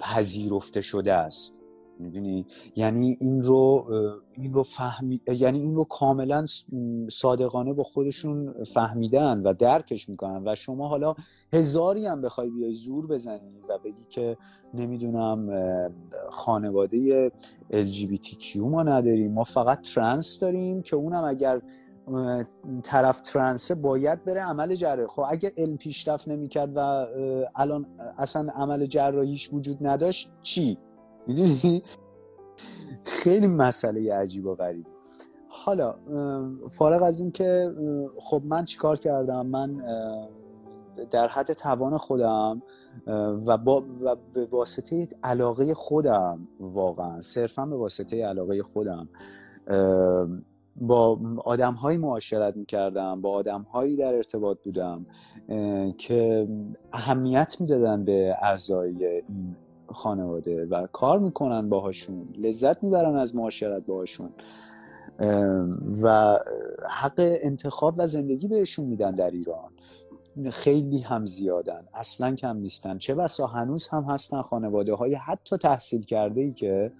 پذیرفته 0.00 0.80
شده 0.80 1.12
است. 1.12 1.56
می‌دونی؟ 1.98 2.46
یعنی 2.76 3.16
این 3.20 3.42
رو 3.42 3.86
این 4.36 4.54
رو 4.54 4.62
فهمی 4.62 5.20
یعنی 5.26 5.58
این 5.58 5.74
رو 5.74 5.84
کاملا 5.84 6.46
صادقانه 7.10 7.72
با 7.72 7.82
خودشون 7.82 8.64
فهمیدن 8.64 9.42
و 9.42 9.54
درکش 9.54 10.08
می‌کنن 10.08 10.42
و 10.48 10.54
شما 10.54 10.88
حالا 10.88 11.14
هزاری 11.52 12.06
هم 12.06 12.20
بخوای 12.20 12.50
بیای 12.50 12.72
زور 12.72 13.06
بزنی 13.06 13.60
و 13.68 13.78
بگی 13.78 14.04
که 14.08 14.36
نمی‌دونم 14.74 15.48
خانواده 16.30 17.32
LGBTQ 17.70 18.56
ما 18.56 18.82
نداریم. 18.82 19.32
ما 19.32 19.44
فقط 19.44 19.80
ترنس 19.94 20.38
داریم 20.40 20.82
که 20.82 20.96
اونم 20.96 21.24
اگر 21.24 21.62
طرف 22.82 23.20
ترنسه 23.20 23.74
باید 23.74 24.24
بره 24.24 24.40
عمل 24.40 24.74
جراحی. 24.74 25.06
خب 25.06 25.24
اگه 25.28 25.52
علم 25.56 25.76
پیشرفت 25.76 26.28
نمی‌کرد 26.28 26.72
و 26.76 27.06
الان 27.54 27.86
اصلا 28.18 28.52
عمل 28.54 28.86
جراحیش 28.86 29.52
وجود 29.52 29.86
نداشت 29.86 30.32
چی؟ 30.42 30.78
خیلی 33.04 33.46
مسئله 33.46 34.14
عجیب 34.14 34.46
و 34.46 34.54
غریب. 34.54 34.86
حالا 35.48 35.94
فارغ 36.70 37.02
از 37.02 37.20
این 37.20 37.30
که 37.30 37.74
خب 38.20 38.42
من 38.44 38.64
چیکار 38.64 38.96
کردم؟ 38.96 39.46
من 39.46 39.76
در 41.10 41.28
حد 41.28 41.52
توان 41.52 41.96
خودم 41.96 42.62
و, 43.46 43.58
با 43.58 43.84
و 44.04 44.16
به 44.34 44.44
واسطه 44.44 45.08
علاقه 45.22 45.74
خودم 45.74 46.48
واقعا 46.60 47.20
صرفا 47.20 47.66
به 47.66 47.76
واسطه 47.76 48.24
علاقه 48.24 48.62
خودم 48.62 49.08
با 50.76 51.20
آدم 51.44 51.74
هایی 51.74 51.98
معاشرت 51.98 52.56
می‌کردم 52.56 53.20
با 53.20 53.30
آدم 53.30 53.62
هایی 53.62 53.96
در 53.96 54.14
ارتباط 54.14 54.58
بودم 54.64 55.06
که 55.98 56.48
اهمیت 56.92 57.56
می‌دادن 57.60 58.04
به 58.04 58.36
اعضای 58.42 59.06
این 59.06 59.56
خانواده 59.86 60.66
و 60.66 60.86
کار 60.92 61.18
می‌کنن 61.18 61.68
باهاشون 61.68 62.28
لذت 62.38 62.82
می‌برن 62.82 63.16
از 63.16 63.36
معاشرت 63.36 63.86
باهاشون 63.86 64.30
و 66.02 66.38
حق 66.88 67.14
انتخاب 67.18 67.94
و 67.98 68.06
زندگی 68.06 68.48
بهشون 68.48 68.86
میدن 68.86 69.10
در 69.10 69.30
ایران. 69.30 69.70
خیلی 70.50 70.98
هم 70.98 71.26
زیادن 71.26 71.84
اصلا 71.94 72.34
کم 72.34 72.56
نیستن. 72.56 72.98
چه 72.98 73.14
بسا 73.14 73.46
هنوز 73.46 73.88
هم 73.88 74.02
هستن 74.02 74.42
خانواده 74.42 74.94
های 74.94 75.14
حتی 75.14 75.56
تحصیل 75.56 76.04
کرده 76.04 76.40
ای 76.40 76.52
که 76.52 76.92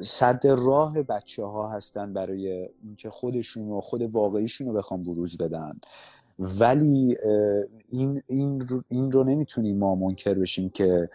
صد 0.00 0.46
راه 0.46 1.02
بچه 1.02 1.44
ها 1.44 1.68
هستن 1.68 2.12
برای 2.12 2.68
اینکه 2.82 3.10
خودشون 3.10 3.70
و 3.70 3.80
خود 3.80 4.02
واقعیشون 4.02 4.66
رو 4.66 4.72
بخوام 4.72 5.02
بروز 5.02 5.36
بدن. 5.36 5.80
ولی 6.38 7.16
این, 7.90 8.22
این, 8.26 8.60
رو, 8.60 8.82
این 8.88 9.12
رو 9.12 9.24
نمی‌تونیم 9.24 9.78
ما 9.78 9.94
منکر 9.94 10.34
بشیم 10.34 10.68
که 10.68 11.08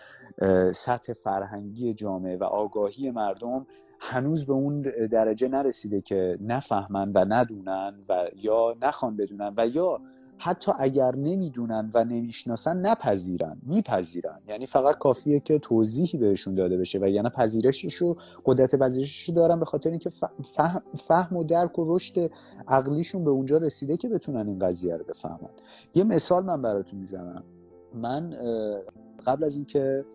سطح 0.72 1.14
فرهنگی 1.14 1.94
جامعه 1.94 2.38
و 2.38 2.44
آگاهی 2.44 3.12
مردم 3.12 3.66
هنوز 4.00 4.46
به 4.46 4.54
اون 4.54 4.82
درجه 5.12 5.48
نرسیده 5.48 6.02
که 6.02 6.38
نفهمن 6.42 7.12
و 7.12 7.26
ندونن 7.30 7.94
و 8.10 8.28
یا 8.36 8.76
نخوان 8.82 9.18
بدونن 9.18 9.54
و 9.58 9.68
یا 9.68 10.02
حتی 10.44 10.72
اگر 10.80 11.16
نمی‌دونن 11.16 11.90
و 11.94 12.04
نمی‌شناسن 12.04 12.78
نپذیرن 12.78 13.58
میپذیرن. 13.64 14.40
یعنی 14.48 14.66
فقط 14.66 14.98
کافیه 14.98 15.40
که 15.40 15.60
توضیحی 15.60 16.18
بهشون 16.18 16.56
داده 16.56 16.78
بشه 16.78 17.00
و 17.00 17.08
یعنی 17.08 17.30
پذیرشش 17.30 17.94
رو 17.94 18.18
قدرت 18.46 18.76
پذیرشش 18.76 19.30
رو 19.30 19.36
دارن 19.36 19.60
به 19.60 19.66
خاطر 19.66 19.90
اینکه 19.90 20.10
فهم, 20.56 20.84
فهم 20.96 21.38
و 21.38 21.44
درک 21.44 21.80
و 21.80 21.96
رشد 21.96 22.32
عقلیشون 22.68 23.24
به 23.24 23.30
اونجا 23.30 23.58
رسیده 23.58 23.98
که 23.98 24.10
بتونن 24.10 24.48
این 24.48 24.60
قضیه 24.60 24.98
رو 24.98 25.04
بفهمن. 25.04 25.50
یه 25.96 26.04
مثال 26.04 26.46
من 26.46 26.62
براتون 26.62 27.00
می‌زنم. 27.00 27.44
من 27.94 28.34
قبل 29.28 29.44
از 29.44 29.56
اینکه 29.56 30.06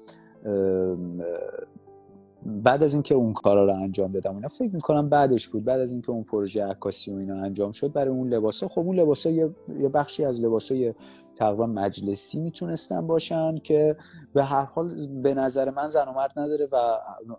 بعد 2.47 2.83
از 2.83 2.95
اینکه 2.95 3.15
اون 3.15 3.33
کارا 3.33 3.65
رو 3.65 3.75
انجام 3.75 4.13
دادم 4.13 4.35
اینا 4.35 4.49
فکر 4.49 4.75
می‌کنم 4.75 5.09
بعدش 5.09 5.49
بود. 5.49 5.65
بعد 5.65 5.81
از 5.81 5.93
اینکه 5.93 6.11
اون 6.11 6.23
پروژه 6.23 6.65
عکاسی 6.65 7.13
و 7.13 7.17
اینا 7.17 7.35
انجام 7.35 7.73
شد 7.73 7.93
برای 7.93 8.09
اون 8.09 8.29
لباسا 8.29 8.69
خب 8.69 8.81
اون 8.81 8.97
لباسا 8.97 9.31
یه, 9.31 9.51
یه 9.79 9.89
بخشی 9.89 10.25
از 10.25 10.41
لباسای 10.41 10.95
تقریبا 11.37 11.67
مجلسی 11.67 12.41
می‌تونستن 12.41 13.07
باشن 13.07 13.59
که 13.59 13.97
به 14.35 14.45
هر 14.45 14.65
حال 14.65 15.07
به 15.07 15.35
نظر 15.35 15.71
من 15.71 15.89
زن 15.89 16.09
و 16.09 16.13
مرد 16.13 16.33
نداره 16.37 16.67
و 16.73 16.77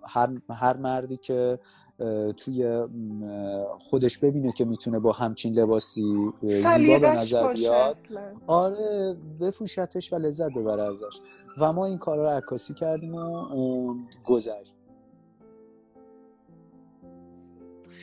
هر, 0.04 0.30
هر 0.50 0.78
مردی 0.78 1.17
که 1.17 1.60
توی 2.38 2.86
خودش 3.78 4.17
ببینه 4.17 4.52
که 4.52 4.65
می‌تونه 4.65 5.00
با 5.00 5.12
همچین 5.12 5.54
لباسی 5.54 6.34
زیبا 6.41 7.00
به 7.00 7.10
نظر 7.10 7.54
بیاد 7.54 7.98
آره 8.48 9.17
بپوشتش 9.41 10.13
و 10.13 10.15
لذت 10.15 10.54
ببره 10.54 10.84
ازش. 10.84 11.20
و 11.62 11.74
ما 11.74 11.86
این 11.86 11.98
کار 11.98 12.17
رو 12.17 12.26
عکاسی 12.26 12.74
کردیم 12.74 13.15
و 13.15 13.96
گذشت. 14.26 14.77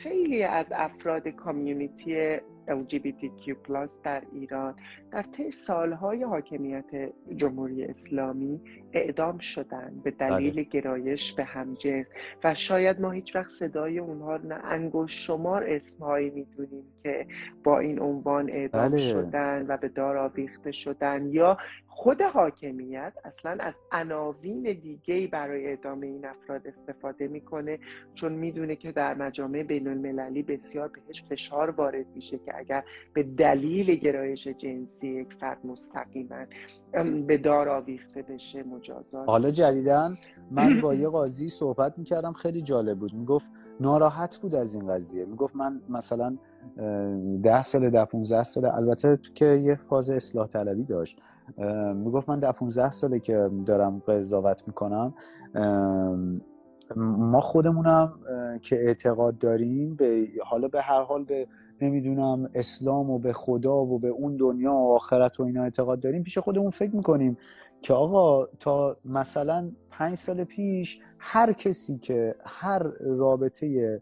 خیلی 0.05 0.43
از 0.43 0.71
افراد 0.75 1.27
کامیونیتی 1.27 2.37
LGBTQ 2.67 3.55
در 4.03 4.23
ایران 4.33 4.75
در 5.11 5.21
طی 5.21 5.51
سالهای 5.51 6.23
حاکمیت 6.23 7.11
جمهوری 7.35 7.83
اسلامی 7.83 8.61
اعدام 8.95 9.37
شدن 9.37 10.01
به 10.03 10.11
دلیل 10.11 10.53
بله. 10.53 10.63
گرایش 10.63 11.33
به 11.33 11.43
همجنس 11.43 12.05
و 12.43 12.53
شاید 12.53 13.01
ما 13.01 13.11
هیچ 13.11 13.35
وقت 13.35 13.49
صدای 13.49 13.99
اونها 13.99 14.37
نه 14.37 14.55
انگوش 14.55 15.27
شمار 15.27 15.63
اسمهایی 15.63 16.29
می‌دونیم 16.29 16.83
که 17.03 17.27
با 17.63 17.79
این 17.79 17.99
عنوان 17.99 18.49
اعدام 18.49 18.89
بله. 18.89 18.99
شدن 18.99 19.65
و 19.67 19.77
به 19.77 19.87
دار 19.87 20.17
آویخته 20.17 20.71
شدن 20.71 21.25
یا 21.25 21.57
خود 21.87 22.21
حاکمیت 22.21 23.13
اصلا 23.25 23.57
از 23.59 23.75
عناوین 23.91 24.61
دیگه 24.61 25.27
برای 25.27 25.71
ادامه 25.71 26.07
این 26.07 26.25
افراد 26.25 26.67
استفاده 26.67 27.27
می‌کنه 27.27 27.79
چون 28.13 28.31
می‌دونه 28.31 28.75
که 28.75 28.91
در 28.91 29.13
مجامع 29.13 29.63
بین 29.63 29.87
المللی 29.87 30.43
بسیار 30.43 30.91
بهش 31.07 31.23
فشار 31.23 31.69
وارد 31.69 32.05
میشه 32.15 32.37
که 32.37 32.57
اگر 32.57 32.83
به 33.13 33.23
دلیل 33.23 33.95
گرایش 33.95 34.47
جنسی 34.47 35.07
یک 35.07 35.33
فرد 35.33 35.65
مستقیما 35.65 36.45
به 37.27 37.37
دار 37.37 37.69
آویخته 37.69 38.21
بشه 38.21 38.63
مجازات 38.89 39.29
حالا 39.29 39.51
جدیدن 39.51 40.17
من 40.51 40.81
با 40.81 40.93
یه 40.93 41.09
قاضی 41.09 41.49
صحبت 41.49 41.99
می‌کردم 41.99 42.33
خیلی 42.33 42.61
جالب 42.61 42.99
بود. 42.99 43.13
می‌گفت 43.13 43.51
ناراحت 43.79 44.37
بود 44.37 44.55
از 44.55 44.75
این 44.75 44.87
قضیه. 44.87 45.25
می‌گفت 45.25 45.55
من 45.55 45.81
مثلا 45.89 46.37
ده 47.43 47.61
سال 47.61 47.89
ده 47.89 48.05
15 48.05 48.43
سال 48.43 48.65
البته 48.65 49.19
که 49.33 49.45
یه 49.45 49.75
فاز 49.75 50.09
اصلاح 50.09 50.47
طلبی 50.47 50.83
داشت. 50.83 51.19
می‌گفت 51.95 52.29
من 52.29 52.39
ده 52.39 52.51
15 52.51 52.91
ساله 52.91 53.19
که 53.19 53.49
دارم 53.67 53.99
قضاوت 53.99 54.63
می‌کنم. 54.67 55.13
ما 56.97 57.41
خودمونم 57.41 58.09
که 58.61 58.75
اعتقاد 58.75 59.37
داریم 59.37 59.95
به 59.95 60.27
حالا 60.45 60.67
به 60.67 60.81
هر 60.81 61.03
حال 61.03 61.23
به 61.23 61.47
نمی‌دونم 61.81 62.49
اسلام 62.53 63.09
و 63.09 63.19
به 63.19 63.33
خدا 63.33 63.77
و 63.77 63.99
به 63.99 64.07
اون 64.07 64.37
دنیا 64.37 64.73
و 64.73 64.93
آخرت 64.93 65.39
و 65.39 65.43
اینا 65.43 65.63
اعتقاد 65.63 65.99
داریم 65.99 66.23
پیش 66.23 66.37
خودمون 66.37 66.69
فکر 66.69 66.95
می‌کنیم 66.95 67.37
که 67.81 67.93
آقا 67.93 68.45
تا 68.45 68.97
مثلا 69.05 69.71
پنج 69.89 70.17
سال 70.17 70.43
پیش 70.43 70.99
هر 71.19 71.53
کسی 71.53 71.97
که 71.97 72.35
هر 72.45 72.83
رابطه 72.99 74.01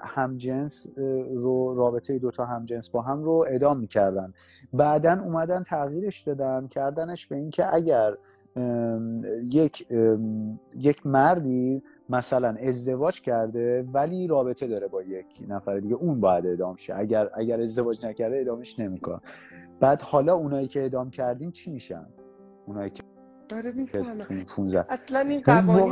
همجنس 0.00 0.86
رو 1.34 1.74
رابطه 1.74 2.18
دوتا 2.18 2.44
همجنس 2.44 2.88
با 2.90 3.02
هم 3.02 3.22
رو 3.22 3.46
ادام 3.48 3.80
می‌کردن. 3.80 4.32
بعدا 4.72 5.22
اومدن 5.24 5.62
تغییرش 5.62 6.22
دادن 6.22 6.66
کردنش 6.66 7.26
به 7.26 7.36
اینکه 7.36 7.74
اگر 7.74 8.14
یک 9.42 9.86
یک 10.80 11.06
مردی 11.06 11.82
مثلا 12.08 12.48
ازدواج 12.48 13.20
کرده 13.20 13.82
ولی 13.82 14.26
رابطه 14.26 14.66
داره 14.66 14.88
با 14.88 15.02
یک 15.02 15.26
نفر 15.48 15.78
دیگه. 15.78 15.94
اون 15.94 16.20
باید 16.20 16.46
ادام 16.46 16.76
شه. 16.76 16.94
اگر 16.96 17.30
اگر 17.34 17.60
ازدواج 17.60 18.06
نکرده 18.06 18.40
ادامش 18.40 18.78
نمی‌کنه. 18.78 19.20
بعد 19.80 20.02
حالا 20.02 20.34
اونایی 20.34 20.68
که 20.68 20.84
ادام 20.84 21.10
کردیم 21.10 21.50
چی 21.50 21.70
میشن؟ 21.70 22.06
اونایی 22.66 22.90
که 22.90 23.02
داره 23.48 23.74
اصلا 24.88 25.20
این 25.20 25.42
قوانین 25.42 25.90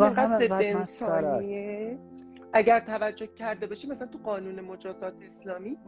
اگر 2.52 2.80
توجه 2.80 3.26
کرده 3.26 3.66
باشی 3.66 3.88
مثلا 3.88 4.06
تو 4.06 4.18
قانون 4.18 4.60
مجازات 4.60 5.14
اسلامی 5.26 5.78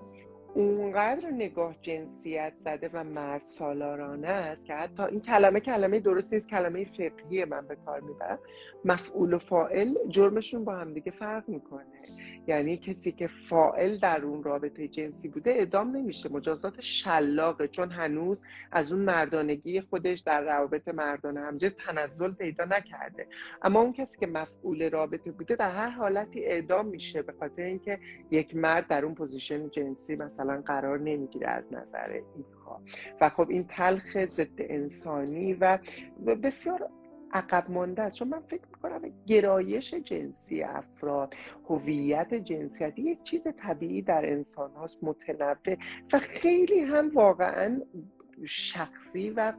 اونقدر 0.58 1.30
نگاه 1.30 1.74
جنسیت 1.82 2.52
زده 2.64 2.90
و 2.92 3.04
مرد 3.04 3.42
سالارانه 3.42 4.28
است 4.28 4.64
که 4.64 4.74
حتی 4.74 5.02
این 5.02 5.20
کلمه 5.20 5.60
کلمه 5.60 6.00
درست 6.00 6.32
نیست 6.32 6.48
کلمه 6.48 6.84
فقهی 6.84 7.44
من 7.44 7.66
به 7.66 7.76
کار 7.76 8.00
می‌برم. 8.00 8.38
مفعول 8.84 9.32
و 9.32 9.38
فائل 9.38 9.94
جرمشون 10.08 10.64
با 10.64 10.76
هم 10.76 10.94
دیگه 10.94 11.10
فرق 11.12 11.48
می‌کنه. 11.48 11.84
یعنی 12.46 12.76
کسی 12.76 13.12
که 13.12 13.26
فائل 13.26 13.98
در 13.98 14.20
اون 14.24 14.42
رابطه 14.42 14.88
جنسی 14.88 15.28
بوده 15.28 15.54
ادام 15.56 15.96
نمیشه. 15.96 16.28
مجازات 16.28 16.80
شلاقه 16.80 17.68
چون 17.68 17.90
هنوز 17.90 18.42
از 18.72 18.92
اون 18.92 19.02
مردانگی 19.02 19.80
خودش 19.80 20.20
در 20.20 20.40
روابط 20.40 20.88
مردانه 20.88 21.40
همجنس 21.40 21.72
تنزل 21.86 22.32
پیدا 22.32 22.64
نکرده. 22.64 23.26
اما 23.62 23.80
اون 23.80 23.92
کسی 23.92 24.18
که 24.18 24.26
مفعول 24.26 24.90
رابطه 24.90 25.30
بوده 25.30 25.56
در 25.56 25.70
هر 25.70 25.88
حالتی 25.88 26.44
اعدام 26.44 26.86
میشه 26.86 27.22
به 27.22 27.32
خاطر 27.32 27.62
اینکه 27.62 27.98
یک 28.30 28.56
مرد 28.56 28.86
در 28.86 29.04
اون 29.04 29.14
position 29.14 29.68
جنسی 29.68 30.16
مثلا 30.16 30.47
قرار 30.56 30.98
نمی‌گیره 30.98 31.48
از 31.48 31.64
نظر 31.72 32.08
اینها. 32.36 32.82
و 33.20 33.28
خب 33.28 33.50
این 33.50 33.64
تلخ 33.68 34.24
ضد 34.24 34.56
انسانی 34.58 35.54
و 35.54 35.78
بسیار 36.42 36.90
عقب 37.32 37.70
مانده 37.70 38.02
است. 38.02 38.14
چون 38.14 38.28
من 38.28 38.40
فکر 38.40 38.66
می‌کنم 38.74 39.12
گرایش 39.26 39.94
جنسی 39.94 40.62
افراد 40.62 41.34
هویت 41.68 42.34
جنسیتی 42.34 43.02
یک 43.02 43.22
چیز 43.22 43.46
طبیعی 43.56 44.02
در 44.02 44.32
انسان 44.32 44.70
هاست 44.70 45.04
متنوع 45.04 45.76
و 46.12 46.18
خیلی 46.18 46.80
هم 46.80 47.10
واقعا 47.14 47.80
شخصی 48.46 49.30
و 49.30 49.52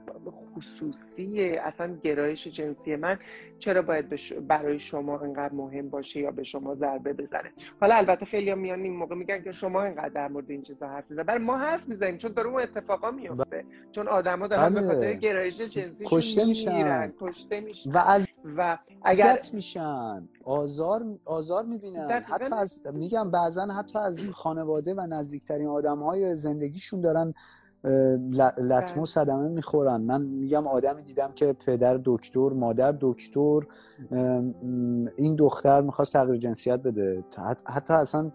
خصوصی 0.55 1.41
اصلا 1.41 1.97
گرایش 2.03 2.47
جنسی 2.47 2.95
من 2.95 3.19
چرا 3.59 3.81
باید 3.81 4.19
برای 4.47 4.79
شما 4.79 5.19
انقدر 5.19 5.53
مهم 5.53 5.89
باشه 5.89 6.19
یا 6.19 6.31
به 6.31 6.43
شما 6.43 6.75
ضربه 6.75 7.13
بزنه؟ 7.13 7.51
حالا 7.81 7.95
البته 7.95 8.25
خیلی 8.25 8.49
هم 8.49 8.59
میان 8.59 8.79
این 8.83 8.93
موقع 8.93 9.15
میگن 9.15 9.43
که 9.43 9.51
شما 9.51 9.81
انقدر 9.81 10.09
در 10.09 10.27
مورد 10.27 10.51
این 10.51 10.61
چیزا 10.61 10.87
حرف 10.87 11.05
می‌زنید. 11.09 11.27
برای 11.27 11.43
ما 11.43 11.57
حرف 11.57 11.87
می‌زنیم 11.87 12.17
چون 12.17 12.31
داره 12.31 12.47
اون 12.49 12.61
اتفاقا 12.61 13.11
میفته 13.11 13.65
چون 13.91 14.07
آدما 14.07 14.47
دارن 14.47 14.73
به 14.73 14.81
خاطر 14.81 14.99
بله. 14.99 15.13
گرایش 15.13 15.57
جنسی 15.61 16.05
کشته 16.07 16.45
میشن. 16.45 17.13
کشته 17.19 17.59
میشن. 17.59 17.91
و 17.91 17.97
از 17.97 18.27
و 18.57 18.77
اگر 19.01 19.39
میشن. 19.53 20.29
آزار 20.43 21.05
آزار 21.25 21.65
می‌بینن. 21.65 22.11
حتی 22.11 22.55
از 22.55 22.87
میگم 22.93 23.31
بعضا 23.31 23.65
حتی 23.65 23.99
از 23.99 24.29
خانواده 24.29 24.93
و 24.93 25.07
نزدیکترین 25.09 25.67
آدم 25.67 26.03
های 26.03 26.35
زندگیشون 26.35 27.01
دارن 27.01 27.33
لطمه 28.57 29.01
و 29.01 29.05
صدمه 29.05 29.47
می‌خورن. 29.47 30.01
من 30.01 30.21
میگم 30.21 30.67
آدمی 30.67 31.03
دیدم 31.03 31.31
که 31.35 31.53
پدر 31.53 31.99
دکتر 32.05 32.49
مادر 32.49 32.95
دکتر 33.01 33.59
این 35.15 35.35
دختر 35.35 35.81
می‌خواست 35.81 36.13
تغییر 36.13 36.35
جنسیت 36.35 36.79
بده. 36.79 37.23
حتی 37.65 37.93
اصلا 37.93 38.31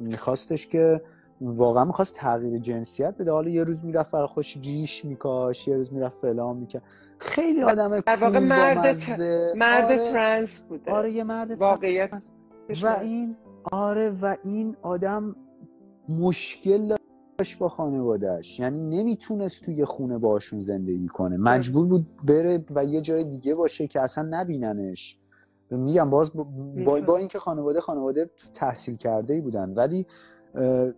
میخواستش 0.00 0.66
که 0.66 1.02
واقعا 1.40 1.84
می‌خواست 1.84 2.14
تغییر 2.14 2.58
جنسیت 2.58 3.14
بده. 3.18 3.32
حالا 3.32 3.50
یه 3.50 3.64
روز 3.64 3.84
می‌رفت 3.84 4.12
برای 4.12 4.26
خوش 4.26 4.56
ریش 4.56 5.04
میکاش 5.04 5.68
یه 5.68 5.76
روز 5.76 5.92
می‌رفت 5.92 6.18
فلان 6.18 6.56
می‌کرد. 6.56 6.82
خیلی 7.18 7.62
آدم 7.62 8.00
در 8.00 8.16
واقع 8.20 8.38
مرد, 8.38 8.96
مرد 9.56 9.92
آره. 9.92 10.12
ترنس 10.12 10.60
بوده. 10.60 10.92
آره 10.92 11.10
یه 11.10 11.24
مرد 11.24 11.60
واقعیت 11.60 12.30
و 12.82 12.86
این 13.02 13.36
آره 13.72 14.10
و 14.22 14.36
این 14.44 14.76
آدم 14.82 15.36
مشکل 16.08 16.96
داشت 17.38 17.58
با 17.58 17.68
خانوادهش 17.68 18.60
یعنی 18.60 18.96
نمی‌تونست 18.96 19.64
توی 19.64 19.84
خونه 19.84 20.18
باشون 20.18 20.58
زندگی 20.58 21.08
کنه. 21.08 21.36
مجبور 21.36 21.88
بود 21.88 22.06
بره 22.24 22.64
و 22.74 22.84
یه 22.84 23.00
جای 23.00 23.24
دیگه 23.24 23.54
باشه 23.54 23.86
که 23.86 24.00
اصلا 24.00 24.28
نبیننش. 24.30 25.18
میگم 25.70 26.10
باز 26.10 26.32
با, 26.34 27.00
با 27.00 27.16
اینکه 27.16 27.38
خانواده 27.38 27.80
خانواده 27.80 28.30
تحصیل 28.54 28.96
کرده 28.96 29.34
ای 29.34 29.40
بودن. 29.40 29.70
ولی 29.70 30.06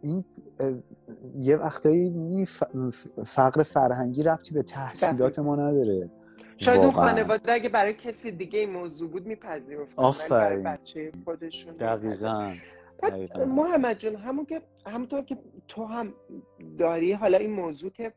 این 0.03 0.25
یه 1.35 1.57
وقتایی 1.57 2.47
فقر 3.25 3.63
فرهنگی 3.63 4.23
ربطی 4.23 4.55
به 4.55 4.63
تحصیلات 4.63 5.39
ما 5.39 5.57
نداره. 5.57 6.11
شاید 6.57 6.81
اون 6.81 6.93
خانواده 6.93 7.53
اگه 7.53 7.69
برای 7.69 7.95
کسی 7.95 8.31
دیگه 8.31 8.59
این 8.59 8.71
موضوع 8.71 9.11
بود 9.11 9.27
میپذیرفتن 9.27 9.93
آفرین. 9.97 10.63
بچه 10.63 11.13
خودشون 11.25 11.73
دقیقا. 11.73 12.55
محمد 13.47 13.99
جون 13.99 14.17
همون 14.17 14.47
که 14.47 14.63
همونطور 14.87 15.23
که 15.23 15.39
تو 15.69 15.85
هم 15.85 16.15
داری 16.79 17.13
حالا 17.13 17.39
این 17.39 17.51
موضوع 17.51 17.91
که 17.91 18.13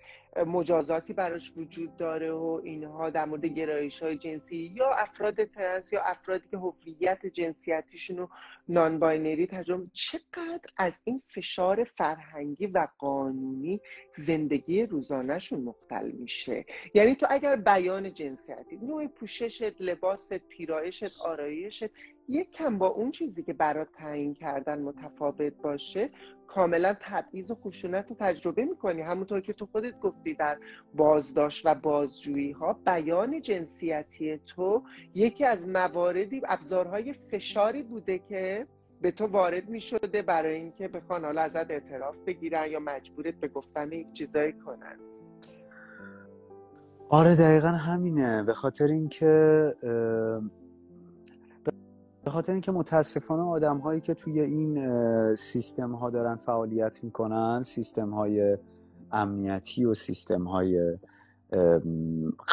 مجازاتی 0.48 1.14
براش 1.14 1.54
وجود 1.58 1.96
داره 1.96 2.32
و 2.32 2.62
اینها 2.64 3.10
در 3.10 3.26
مورد 3.26 3.46
گرایش 3.46 4.04
های 4.04 4.18
جنسی 4.18 4.74
یا 4.76 4.90
افراد 4.90 5.44
ترنس 5.44 5.94
یا 5.94 6.02
افرادی 6.02 6.48
که 6.52 6.58
هویت 6.58 7.26
جنسیتیشون 7.26 8.18
رو 8.18 8.30
non-binary 8.68 9.48
تجربه 9.48 9.88
چقدر 9.94 10.70
از 10.78 11.02
این 11.04 11.22
فشار 11.28 11.84
فرهنگی 11.84 12.68
و 12.68 12.88
قانونی 12.98 13.82
زندگی 14.16 14.84
روزانهشون 14.84 15.62
مختل 15.62 16.12
میشه؟ 16.12 16.66
یعنی 16.94 17.16
تو 17.16 17.28
اگر 17.30 17.56
بیان 17.56 18.14
جنسیتی 18.14 18.78
نوع 18.78 19.08
پوششت 19.08 19.82
لباست 19.82 20.38
پیرایشت 20.38 21.22
آرایشت 21.22 21.90
یک 22.30 22.52
کم 22.52 22.78
با 22.78 22.88
اون 22.88 23.12
چیزی 23.12 23.44
که 23.44 23.54
برات 23.54 23.88
تعیین 23.98 24.34
کردن 24.34 24.82
متفاوت 24.82 25.54
باشه 25.64 26.10
کاملا 26.48 26.96
تبعیض 27.02 27.52
و 27.52 27.56
خشونت 27.56 28.10
رو 28.10 28.16
تجربه 28.20 28.66
می‌کنی. 28.66 29.02
همونطور 29.02 29.42
که 29.42 29.54
تو 29.54 29.66
خودت 29.66 30.00
گفتی 30.00 30.34
در 30.34 30.58
بازداشت 30.96 31.66
و 31.66 31.76
بازجویی 31.76 32.52
ها 32.52 32.74
بیان 32.74 33.42
جنسیتی 33.42 34.38
تو 34.38 34.84
یکی 35.16 35.46
از 35.46 35.68
مواردی 35.68 36.42
ابزارهای 36.48 37.14
فشاری 37.14 37.84
بوده 37.84 38.20
که 38.20 38.68
به 39.02 39.12
تو 39.12 39.28
وارد 39.28 39.70
می 39.70 39.82
شده 39.82 40.22
برای 40.22 40.56
اینکه 40.56 40.88
بخوان 40.88 41.26
حالا 41.26 41.42
ازت 41.42 41.72
اعتراف 41.72 42.16
بگیرن 42.28 42.72
یا 42.72 42.80
مجبورت 42.80 43.36
به 43.36 43.48
گفتن 43.48 43.92
یک 43.92 44.12
چیزایی 44.12 44.54
کنن. 44.54 45.00
آره 47.10 47.36
دقیقا 47.36 47.68
همینه. 47.68 48.44
به 48.44 48.54
خاطر 48.54 48.88
اینکه 48.88 49.26
به 52.30 52.34
خاطر 52.34 52.52
اینکه 52.52 52.72
متاسفانه 52.72 53.42
آدم 53.44 53.78
هایی 53.78 54.02
که 54.02 54.14
توی 54.14 54.42
این 54.42 54.86
سیستم 55.36 55.92
ها 55.92 56.10
دارن 56.10 56.36
فعالیت 56.36 57.04
می‌کنن 57.04 57.64
سیستم 57.64 58.10
های 58.10 58.58
امنیتی 59.12 59.86
و 59.86 59.94
سیستم 59.94 60.44
های 60.44 60.98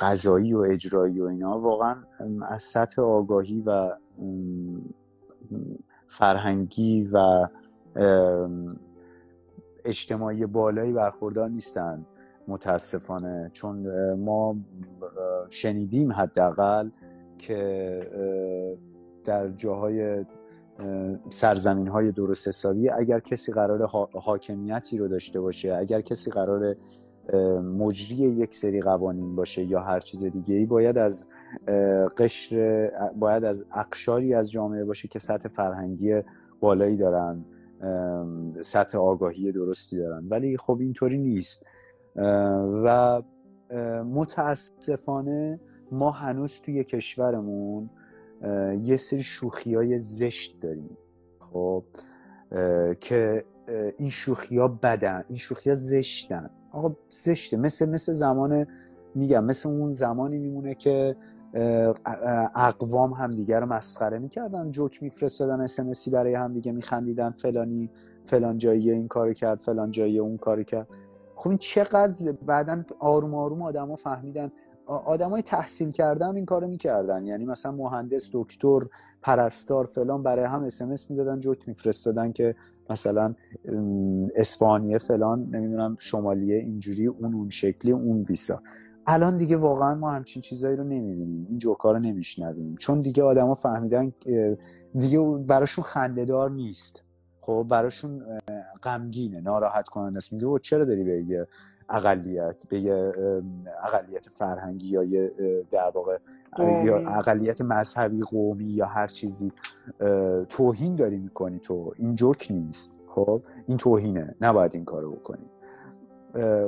قضایی 0.01 0.55
و 0.55 0.59
اجرایی 0.59 1.21
و 1.21 1.25
اینا 1.25 1.59
واقعا 1.59 1.97
از 2.49 2.63
سطح 2.63 3.03
آگاهی 3.03 3.63
و 3.67 3.97
فرهنگی 6.07 7.09
و 7.13 7.49
اجتماعی 9.85 10.47
بالایی 10.47 10.93
برخوردار 10.93 11.49
نیستن 11.49 12.07
متاسفانه. 12.49 13.51
چون 13.53 13.87
ما 14.15 14.57
شنیدیم 15.49 16.13
حداقل 16.13 16.91
که 17.39 18.01
در 19.27 19.49
جاهای 19.49 20.25
سرزمین 21.29 21.89
های 21.89 22.13
درست 22.13 22.49
حسابی 22.49 22.91
اگر 22.91 23.21
کسی 23.21 23.53
قرار 23.53 23.87
حاکمیتی 24.13 24.99
رو 24.99 25.09
داشته 25.09 25.41
باشه 25.41 25.75
اگر 25.75 26.01
کسی 26.01 26.31
قرار 26.31 26.77
مجری 27.79 28.17
یک 28.17 28.55
سری 28.55 28.81
قوانین 28.81 29.37
باشه 29.37 29.65
یا 29.65 29.81
هر 29.81 30.01
چیز 30.01 30.25
دیگه 30.25 30.55
ای 30.55 30.67
باید 30.67 30.99
از 30.99 31.29
قشر 32.17 32.91
باید 33.17 33.45
از 33.45 33.67
اقشاری 33.75 34.35
از 34.35 34.51
جامعه 34.51 34.85
باشه 34.85 35.09
که 35.09 35.19
سطح 35.19 35.49
فرهنگی 35.49 36.21
بالایی 36.61 36.97
دارن 36.97 37.45
سطح 38.61 38.99
آگاهی 38.99 39.53
درستی 39.53 39.97
دارن. 39.97 40.29
ولی 40.29 40.57
خب 40.57 40.79
اینطوری 40.81 41.19
نیست. 41.19 41.67
و 42.85 43.23
متاسفانه 44.05 45.61
ما 45.93 46.11
هنوز 46.11 46.61
توی 46.61 46.85
کشورمون 46.85 47.91
یه 48.81 48.97
سری 48.97 49.23
شوخی 49.23 49.75
های 49.75 49.99
زشت 49.99 50.61
داریم. 50.61 50.97
خب 51.39 51.85
که 53.01 53.45
این 53.97 54.11
شوخی 54.11 54.59
ها 54.59 54.69
بدن 54.69 55.25
این 55.29 55.39
شوخی 55.39 55.71
ها 55.71 55.77
زشتن. 55.77 56.51
آقا 56.73 56.97
زشته. 57.09 57.57
مثل 57.57 57.91
مثل 57.91 58.13
زمان 58.13 58.67
میگم 59.15 59.45
مثل 59.45 59.69
اون 59.69 59.93
زمانی 59.93 60.39
میمونه 60.39 60.75
که 60.75 61.17
اقوام 62.55 63.13
همدیگه 63.13 63.59
رو 63.61 63.67
مسخره 63.67 64.19
می‌کردن. 64.19 64.71
جوک 64.71 65.03
میفرستادن 65.03 65.61
اسمسی 65.61 66.11
برای 66.11 66.35
همدیگه 66.35 66.73
میخندیدن. 66.73 67.31
فلانی 67.31 67.91
فلان 68.23 68.59
جایی 68.59 68.91
این 68.91 69.09
کارو 69.09 69.33
کرد 69.33 69.61
فلان 69.61 69.91
جایی 69.91 70.19
اون 70.19 70.37
کارو 70.37 70.63
کرد. 70.63 70.89
خب 71.35 71.49
این 71.49 71.59
چقدر 71.59 72.33
بعدا 72.47 72.85
آروم 72.99 73.35
آروم 73.35 73.63
آدما 73.63 73.97
فهمیدن 73.97 74.53
آدمای 74.87 75.43
تحصیل 75.43 75.91
کردن 75.91 76.37
این 76.37 76.45
کارو 76.45 76.69
می‌کردن. 76.69 77.27
یعنی 77.27 77.45
مثلا 77.45 77.73
مهندس 77.73 78.31
دکتر 78.33 78.81
پرستار 79.23 79.85
فلان 79.85 80.23
برای 80.23 80.45
هم 80.45 80.65
اسمس 80.65 81.11
می‌دادن 81.11 81.41
جوک 81.41 81.69
میفرستادن 81.69 82.33
که 82.33 82.55
مثلا 82.91 83.35
اسپانیه 84.37 84.99
فلان 84.99 85.49
نمی‌دونم 85.51 85.97
شمالیه 86.01 86.57
اینجوری 86.57 87.07
اون 87.07 87.35
اون 87.35 87.51
شکلی 87.51 87.93
اون 87.93 88.23
بیسا 88.23 88.63
الان 89.07 89.37
دیگه 89.37 89.57
واقعا 89.57 89.95
ما 89.95 90.11
همچین 90.11 90.43
چیزایی 90.43 90.77
رو 90.77 90.85
نمی‌بینیم. 90.85 91.47
این 91.49 91.59
جوکا 91.59 91.93
رو 91.93 91.99
نمیشنویم. 91.99 92.77
چون 92.77 93.01
دیگه 93.01 93.23
آدما 93.23 93.55
فهمیدن 93.55 94.13
دیگه 94.95 95.21
براشون 95.47 95.85
خندهدار 95.85 96.51
نیست. 96.51 97.03
خب 97.41 97.67
براشون 97.71 98.23
غمگینه 98.83 99.41
ناراحت 99.41 99.89
کننده 99.89 100.17
است. 100.17 100.33
میگه 100.33 100.59
چرا 100.63 100.85
داری 100.85 101.05
به 101.05 101.47
اقلیت 101.89 102.67
به 102.69 102.81
یه 102.81 103.13
اقلیت 103.85 104.29
فرهنگی 104.29 104.89
یا 104.89 105.05
یه 105.05 105.33
در 105.71 105.91
واقع 105.95 106.19
یا 106.59 106.99
اقلیت 106.99 107.61
مذهبی 107.61 108.21
قومی 108.21 108.65
یا 108.65 108.87
هر 108.87 109.07
چیزی 109.07 109.53
توهین 110.49 110.97
داری 110.97 111.19
می‌کنی 111.19 111.59
تو. 111.59 111.93
این 111.97 112.15
جوک 112.15 112.47
نیست 112.51 112.95
خب؟ 113.09 113.43
این 113.67 113.77
توهینه. 113.77 114.35
نباید 114.41 114.75
این 114.75 114.85
کارو 114.85 115.13
بکنی. 115.13 115.47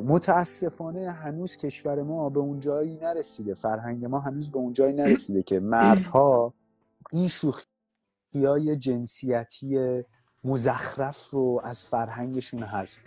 متاسفانه 0.04 1.10
هنوز 1.10 1.56
کشور 1.56 2.02
ما 2.02 2.28
به 2.28 2.40
اون 2.40 2.60
جایی 2.60 2.96
نرسیده. 2.96 3.54
فرهنگ 3.54 4.04
ما 4.04 4.18
هنوز 4.18 4.50
به 4.50 4.58
اون 4.58 4.72
جایی 4.72 4.92
نرسیده 4.92 5.42
که 5.42 5.60
مردها 5.60 6.54
این 7.12 7.28
شوخی 7.28 7.66
های 8.34 8.76
جنسیتی 8.76 10.02
مزخرف 10.44 11.30
رو 11.30 11.60
از 11.64 11.84
فرهنگشون 11.84 12.62
حذف 12.62 12.98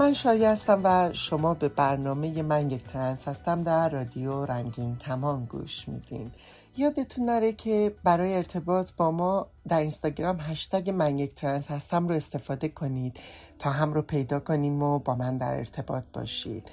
من 0.00 0.12
شایع 0.12 0.50
هستم 0.50 0.80
و 0.84 1.12
شما 1.12 1.54
به 1.54 1.68
برنامه 1.68 2.42
من 2.42 2.70
یک 2.70 2.84
ترنس 2.84 3.28
هستم 3.28 3.62
در 3.62 3.88
رادیو 3.88 4.44
رنگین 4.44 4.96
کمان 4.96 5.44
گوش 5.44 5.88
میدین. 5.88 6.30
یادتون 6.76 7.24
نره 7.24 7.52
که 7.52 7.94
برای 8.04 8.34
ارتباط 8.34 8.90
با 8.96 9.10
ما 9.10 9.46
در 9.68 9.80
اینستاگرام 9.80 10.40
هشتگ 10.40 10.90
من 10.90 11.18
یک 11.18 11.34
ترنس 11.34 11.70
هستم 11.70 12.08
رو 12.08 12.14
استفاده 12.14 12.68
کنید 12.68 13.20
تا 13.58 13.70
هم 13.70 13.92
رو 13.92 14.02
پیدا 14.02 14.40
کنیم 14.40 14.82
و 14.82 14.98
با 14.98 15.14
من 15.14 15.38
در 15.38 15.56
ارتباط 15.56 16.04
باشید. 16.12 16.70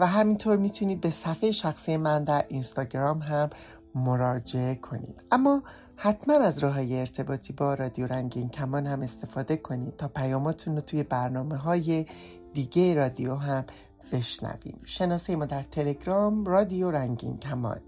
و 0.00 0.06
همینطور 0.06 0.56
می‌تونید 0.56 1.00
به 1.00 1.10
صفحه 1.10 1.50
شخصی 1.50 1.96
من 1.96 2.24
در 2.24 2.44
اینستاگرام 2.48 3.18
هم 3.18 3.50
مراجعه 3.94 4.74
کنید. 4.74 5.22
اما 5.30 5.62
حتما 6.04 6.34
از 6.34 6.58
راه 6.58 6.72
های 6.72 7.00
ارتباطی 7.00 7.52
با 7.52 7.74
رادیو 7.74 8.06
رنگین 8.06 8.48
کمان 8.48 8.86
هم 8.86 9.02
استفاده 9.02 9.56
کنید 9.56 9.96
تا 9.96 10.08
پیاماتون 10.08 10.74
رو 10.74 10.80
توی 10.80 11.02
برنامه 11.02 11.56
های 11.56 12.06
دیگه 12.54 12.94
رادیو 12.94 13.34
هم 13.34 13.64
بشنویم. 14.12 14.80
شناسه 14.84 15.36
ما 15.36 15.44
در 15.44 15.62
تلگرام 15.62 16.44
رادیو 16.44 16.90
رنگین 16.90 17.38
کمان. 17.38 17.80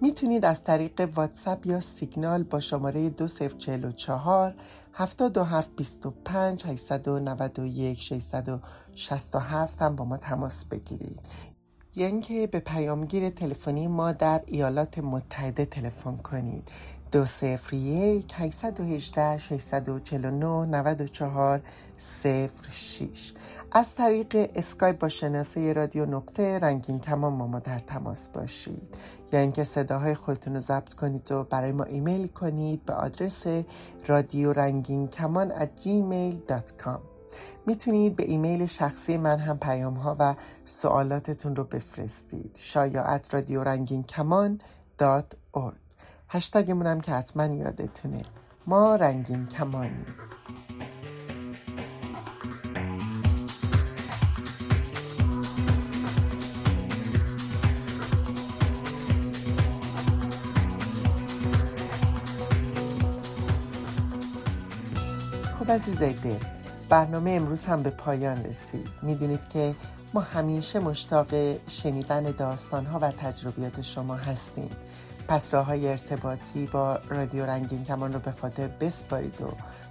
می‌تونید 0.00 0.44
از 0.44 0.64
طریق 0.64 1.10
واتساپ 1.14 1.66
یا 1.66 1.80
سیگنال 1.80 2.42
با 2.42 2.60
شماره 2.60 3.10
2044 3.10 4.54
7725 4.92 6.66
891 6.66 8.00
667 8.00 9.82
هم 9.82 9.96
با 9.96 10.04
ما 10.04 10.16
تماس 10.16 10.64
بگیرید. 10.64 11.20
یا 11.96 12.06
اینکه 12.06 12.46
به 12.46 12.60
پیامگیر 12.60 13.30
تلفنی 13.30 13.86
ما 13.86 14.12
در 14.12 14.42
ایالات 14.46 14.98
متحده 14.98 15.64
تلفن 15.64 16.16
کنید. 16.16 16.68
دو 17.12 17.24
صفر 17.24 17.74
یک 17.74 18.34
818 18.36 19.38
649 19.38 20.66
94 20.66 21.60
صفر 21.98 22.70
شیش 22.70 23.34
از 23.72 23.94
طریق 23.94 24.50
اسکایپ 24.54 24.98
با 24.98 25.08
شناسه 25.08 25.72
رادیو 25.72 26.06
نقطه 26.06 26.58
رنگین 26.58 27.00
کمان 27.00 27.32
ما, 27.32 27.58
در 27.58 27.78
تماس 27.78 28.28
باشید. 28.28 28.96
یا 29.32 29.40
اینکه 29.40 29.64
صداهای 29.64 30.14
خودتون 30.14 30.54
رو 30.54 30.60
ضبط 30.60 30.94
کنید 30.94 31.32
و 31.32 31.44
برای 31.44 31.72
ما 31.72 31.84
ایمیل 31.84 32.26
کنید 32.26 32.84
به 32.84 32.92
آدرس 32.92 33.44
رادیو 34.06 34.52
رنگین 34.52 35.08
کمان 35.08 35.52
gmail.com 35.84 37.00
می‌تونید 37.66 38.16
به 38.16 38.24
ایمیل 38.24 38.66
شخصی 38.66 39.16
من 39.16 39.38
هم 39.38 39.58
پیام 39.58 39.94
ها 39.94 40.16
و 40.18 40.34
سوالاتتون 40.64 41.56
رو 41.56 41.64
بفرستید. 41.64 42.58
شایا 42.60 43.04
at 43.04 43.34
رادیو 43.34 43.64
رنگین 43.64 44.02
کمان 44.02 44.60
dot 44.98 45.32
هشتگمون 45.56 45.81
هم 46.86 47.00
که 47.00 47.12
حتما 47.12 47.44
یادتونه. 47.44 48.22
ما 48.66 48.96
رنگین 48.96 49.46
کمانی 49.46 50.04
خب 65.58 65.72
عزیزای 65.72 66.12
دل 66.12 66.36
برنامه 66.88 67.30
امروز 67.30 67.66
هم 67.66 67.82
به 67.82 67.90
پایان 67.90 68.44
رسید. 68.44 68.88
می‌دونید 69.02 69.48
که 69.52 69.74
ما 70.14 70.20
همیشه 70.20 70.78
مشتاق 70.78 71.26
شنیدن 71.68 72.22
داستانها 72.22 72.98
و 72.98 73.10
تجربیات 73.10 73.82
شما 73.82 74.14
هستیم. 74.14 74.70
پس 75.32 75.54
راه 75.54 75.66
های 75.66 75.88
ارتباطی 75.88 76.66
با 76.66 76.98
رادیو 77.08 77.46
رنگین 77.46 77.84
کمان 77.84 78.12
رو 78.12 78.18
به 78.18 78.32
خاطر 78.32 78.66
بسپارید 78.66 79.40
و 79.40 79.46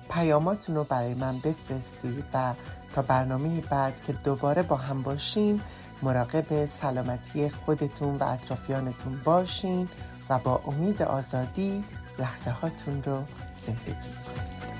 پیاماتون 0.09 0.75
رو 0.75 0.83
برای 0.83 1.13
من 1.13 1.37
بفرستید 1.37 2.23
و 2.33 2.53
تا 2.95 3.01
برنامه 3.01 3.61
بعد 3.61 4.01
که 4.07 4.13
دوباره 4.13 4.63
با 4.63 4.75
هم 4.75 5.01
باشیم 5.01 5.61
مراقب 6.01 6.65
سلامتی 6.65 7.49
خودتون 7.49 8.15
و 8.15 8.23
اطرافیانتون 8.23 9.21
باشین 9.23 9.87
و 10.29 10.39
با 10.39 10.61
امید 10.67 11.01
آزادی 11.01 11.83
لحظه 12.19 12.51
هاتون 12.51 13.03
رو 13.03 13.23
زندگی 13.65 13.93
کنید. 13.93 14.70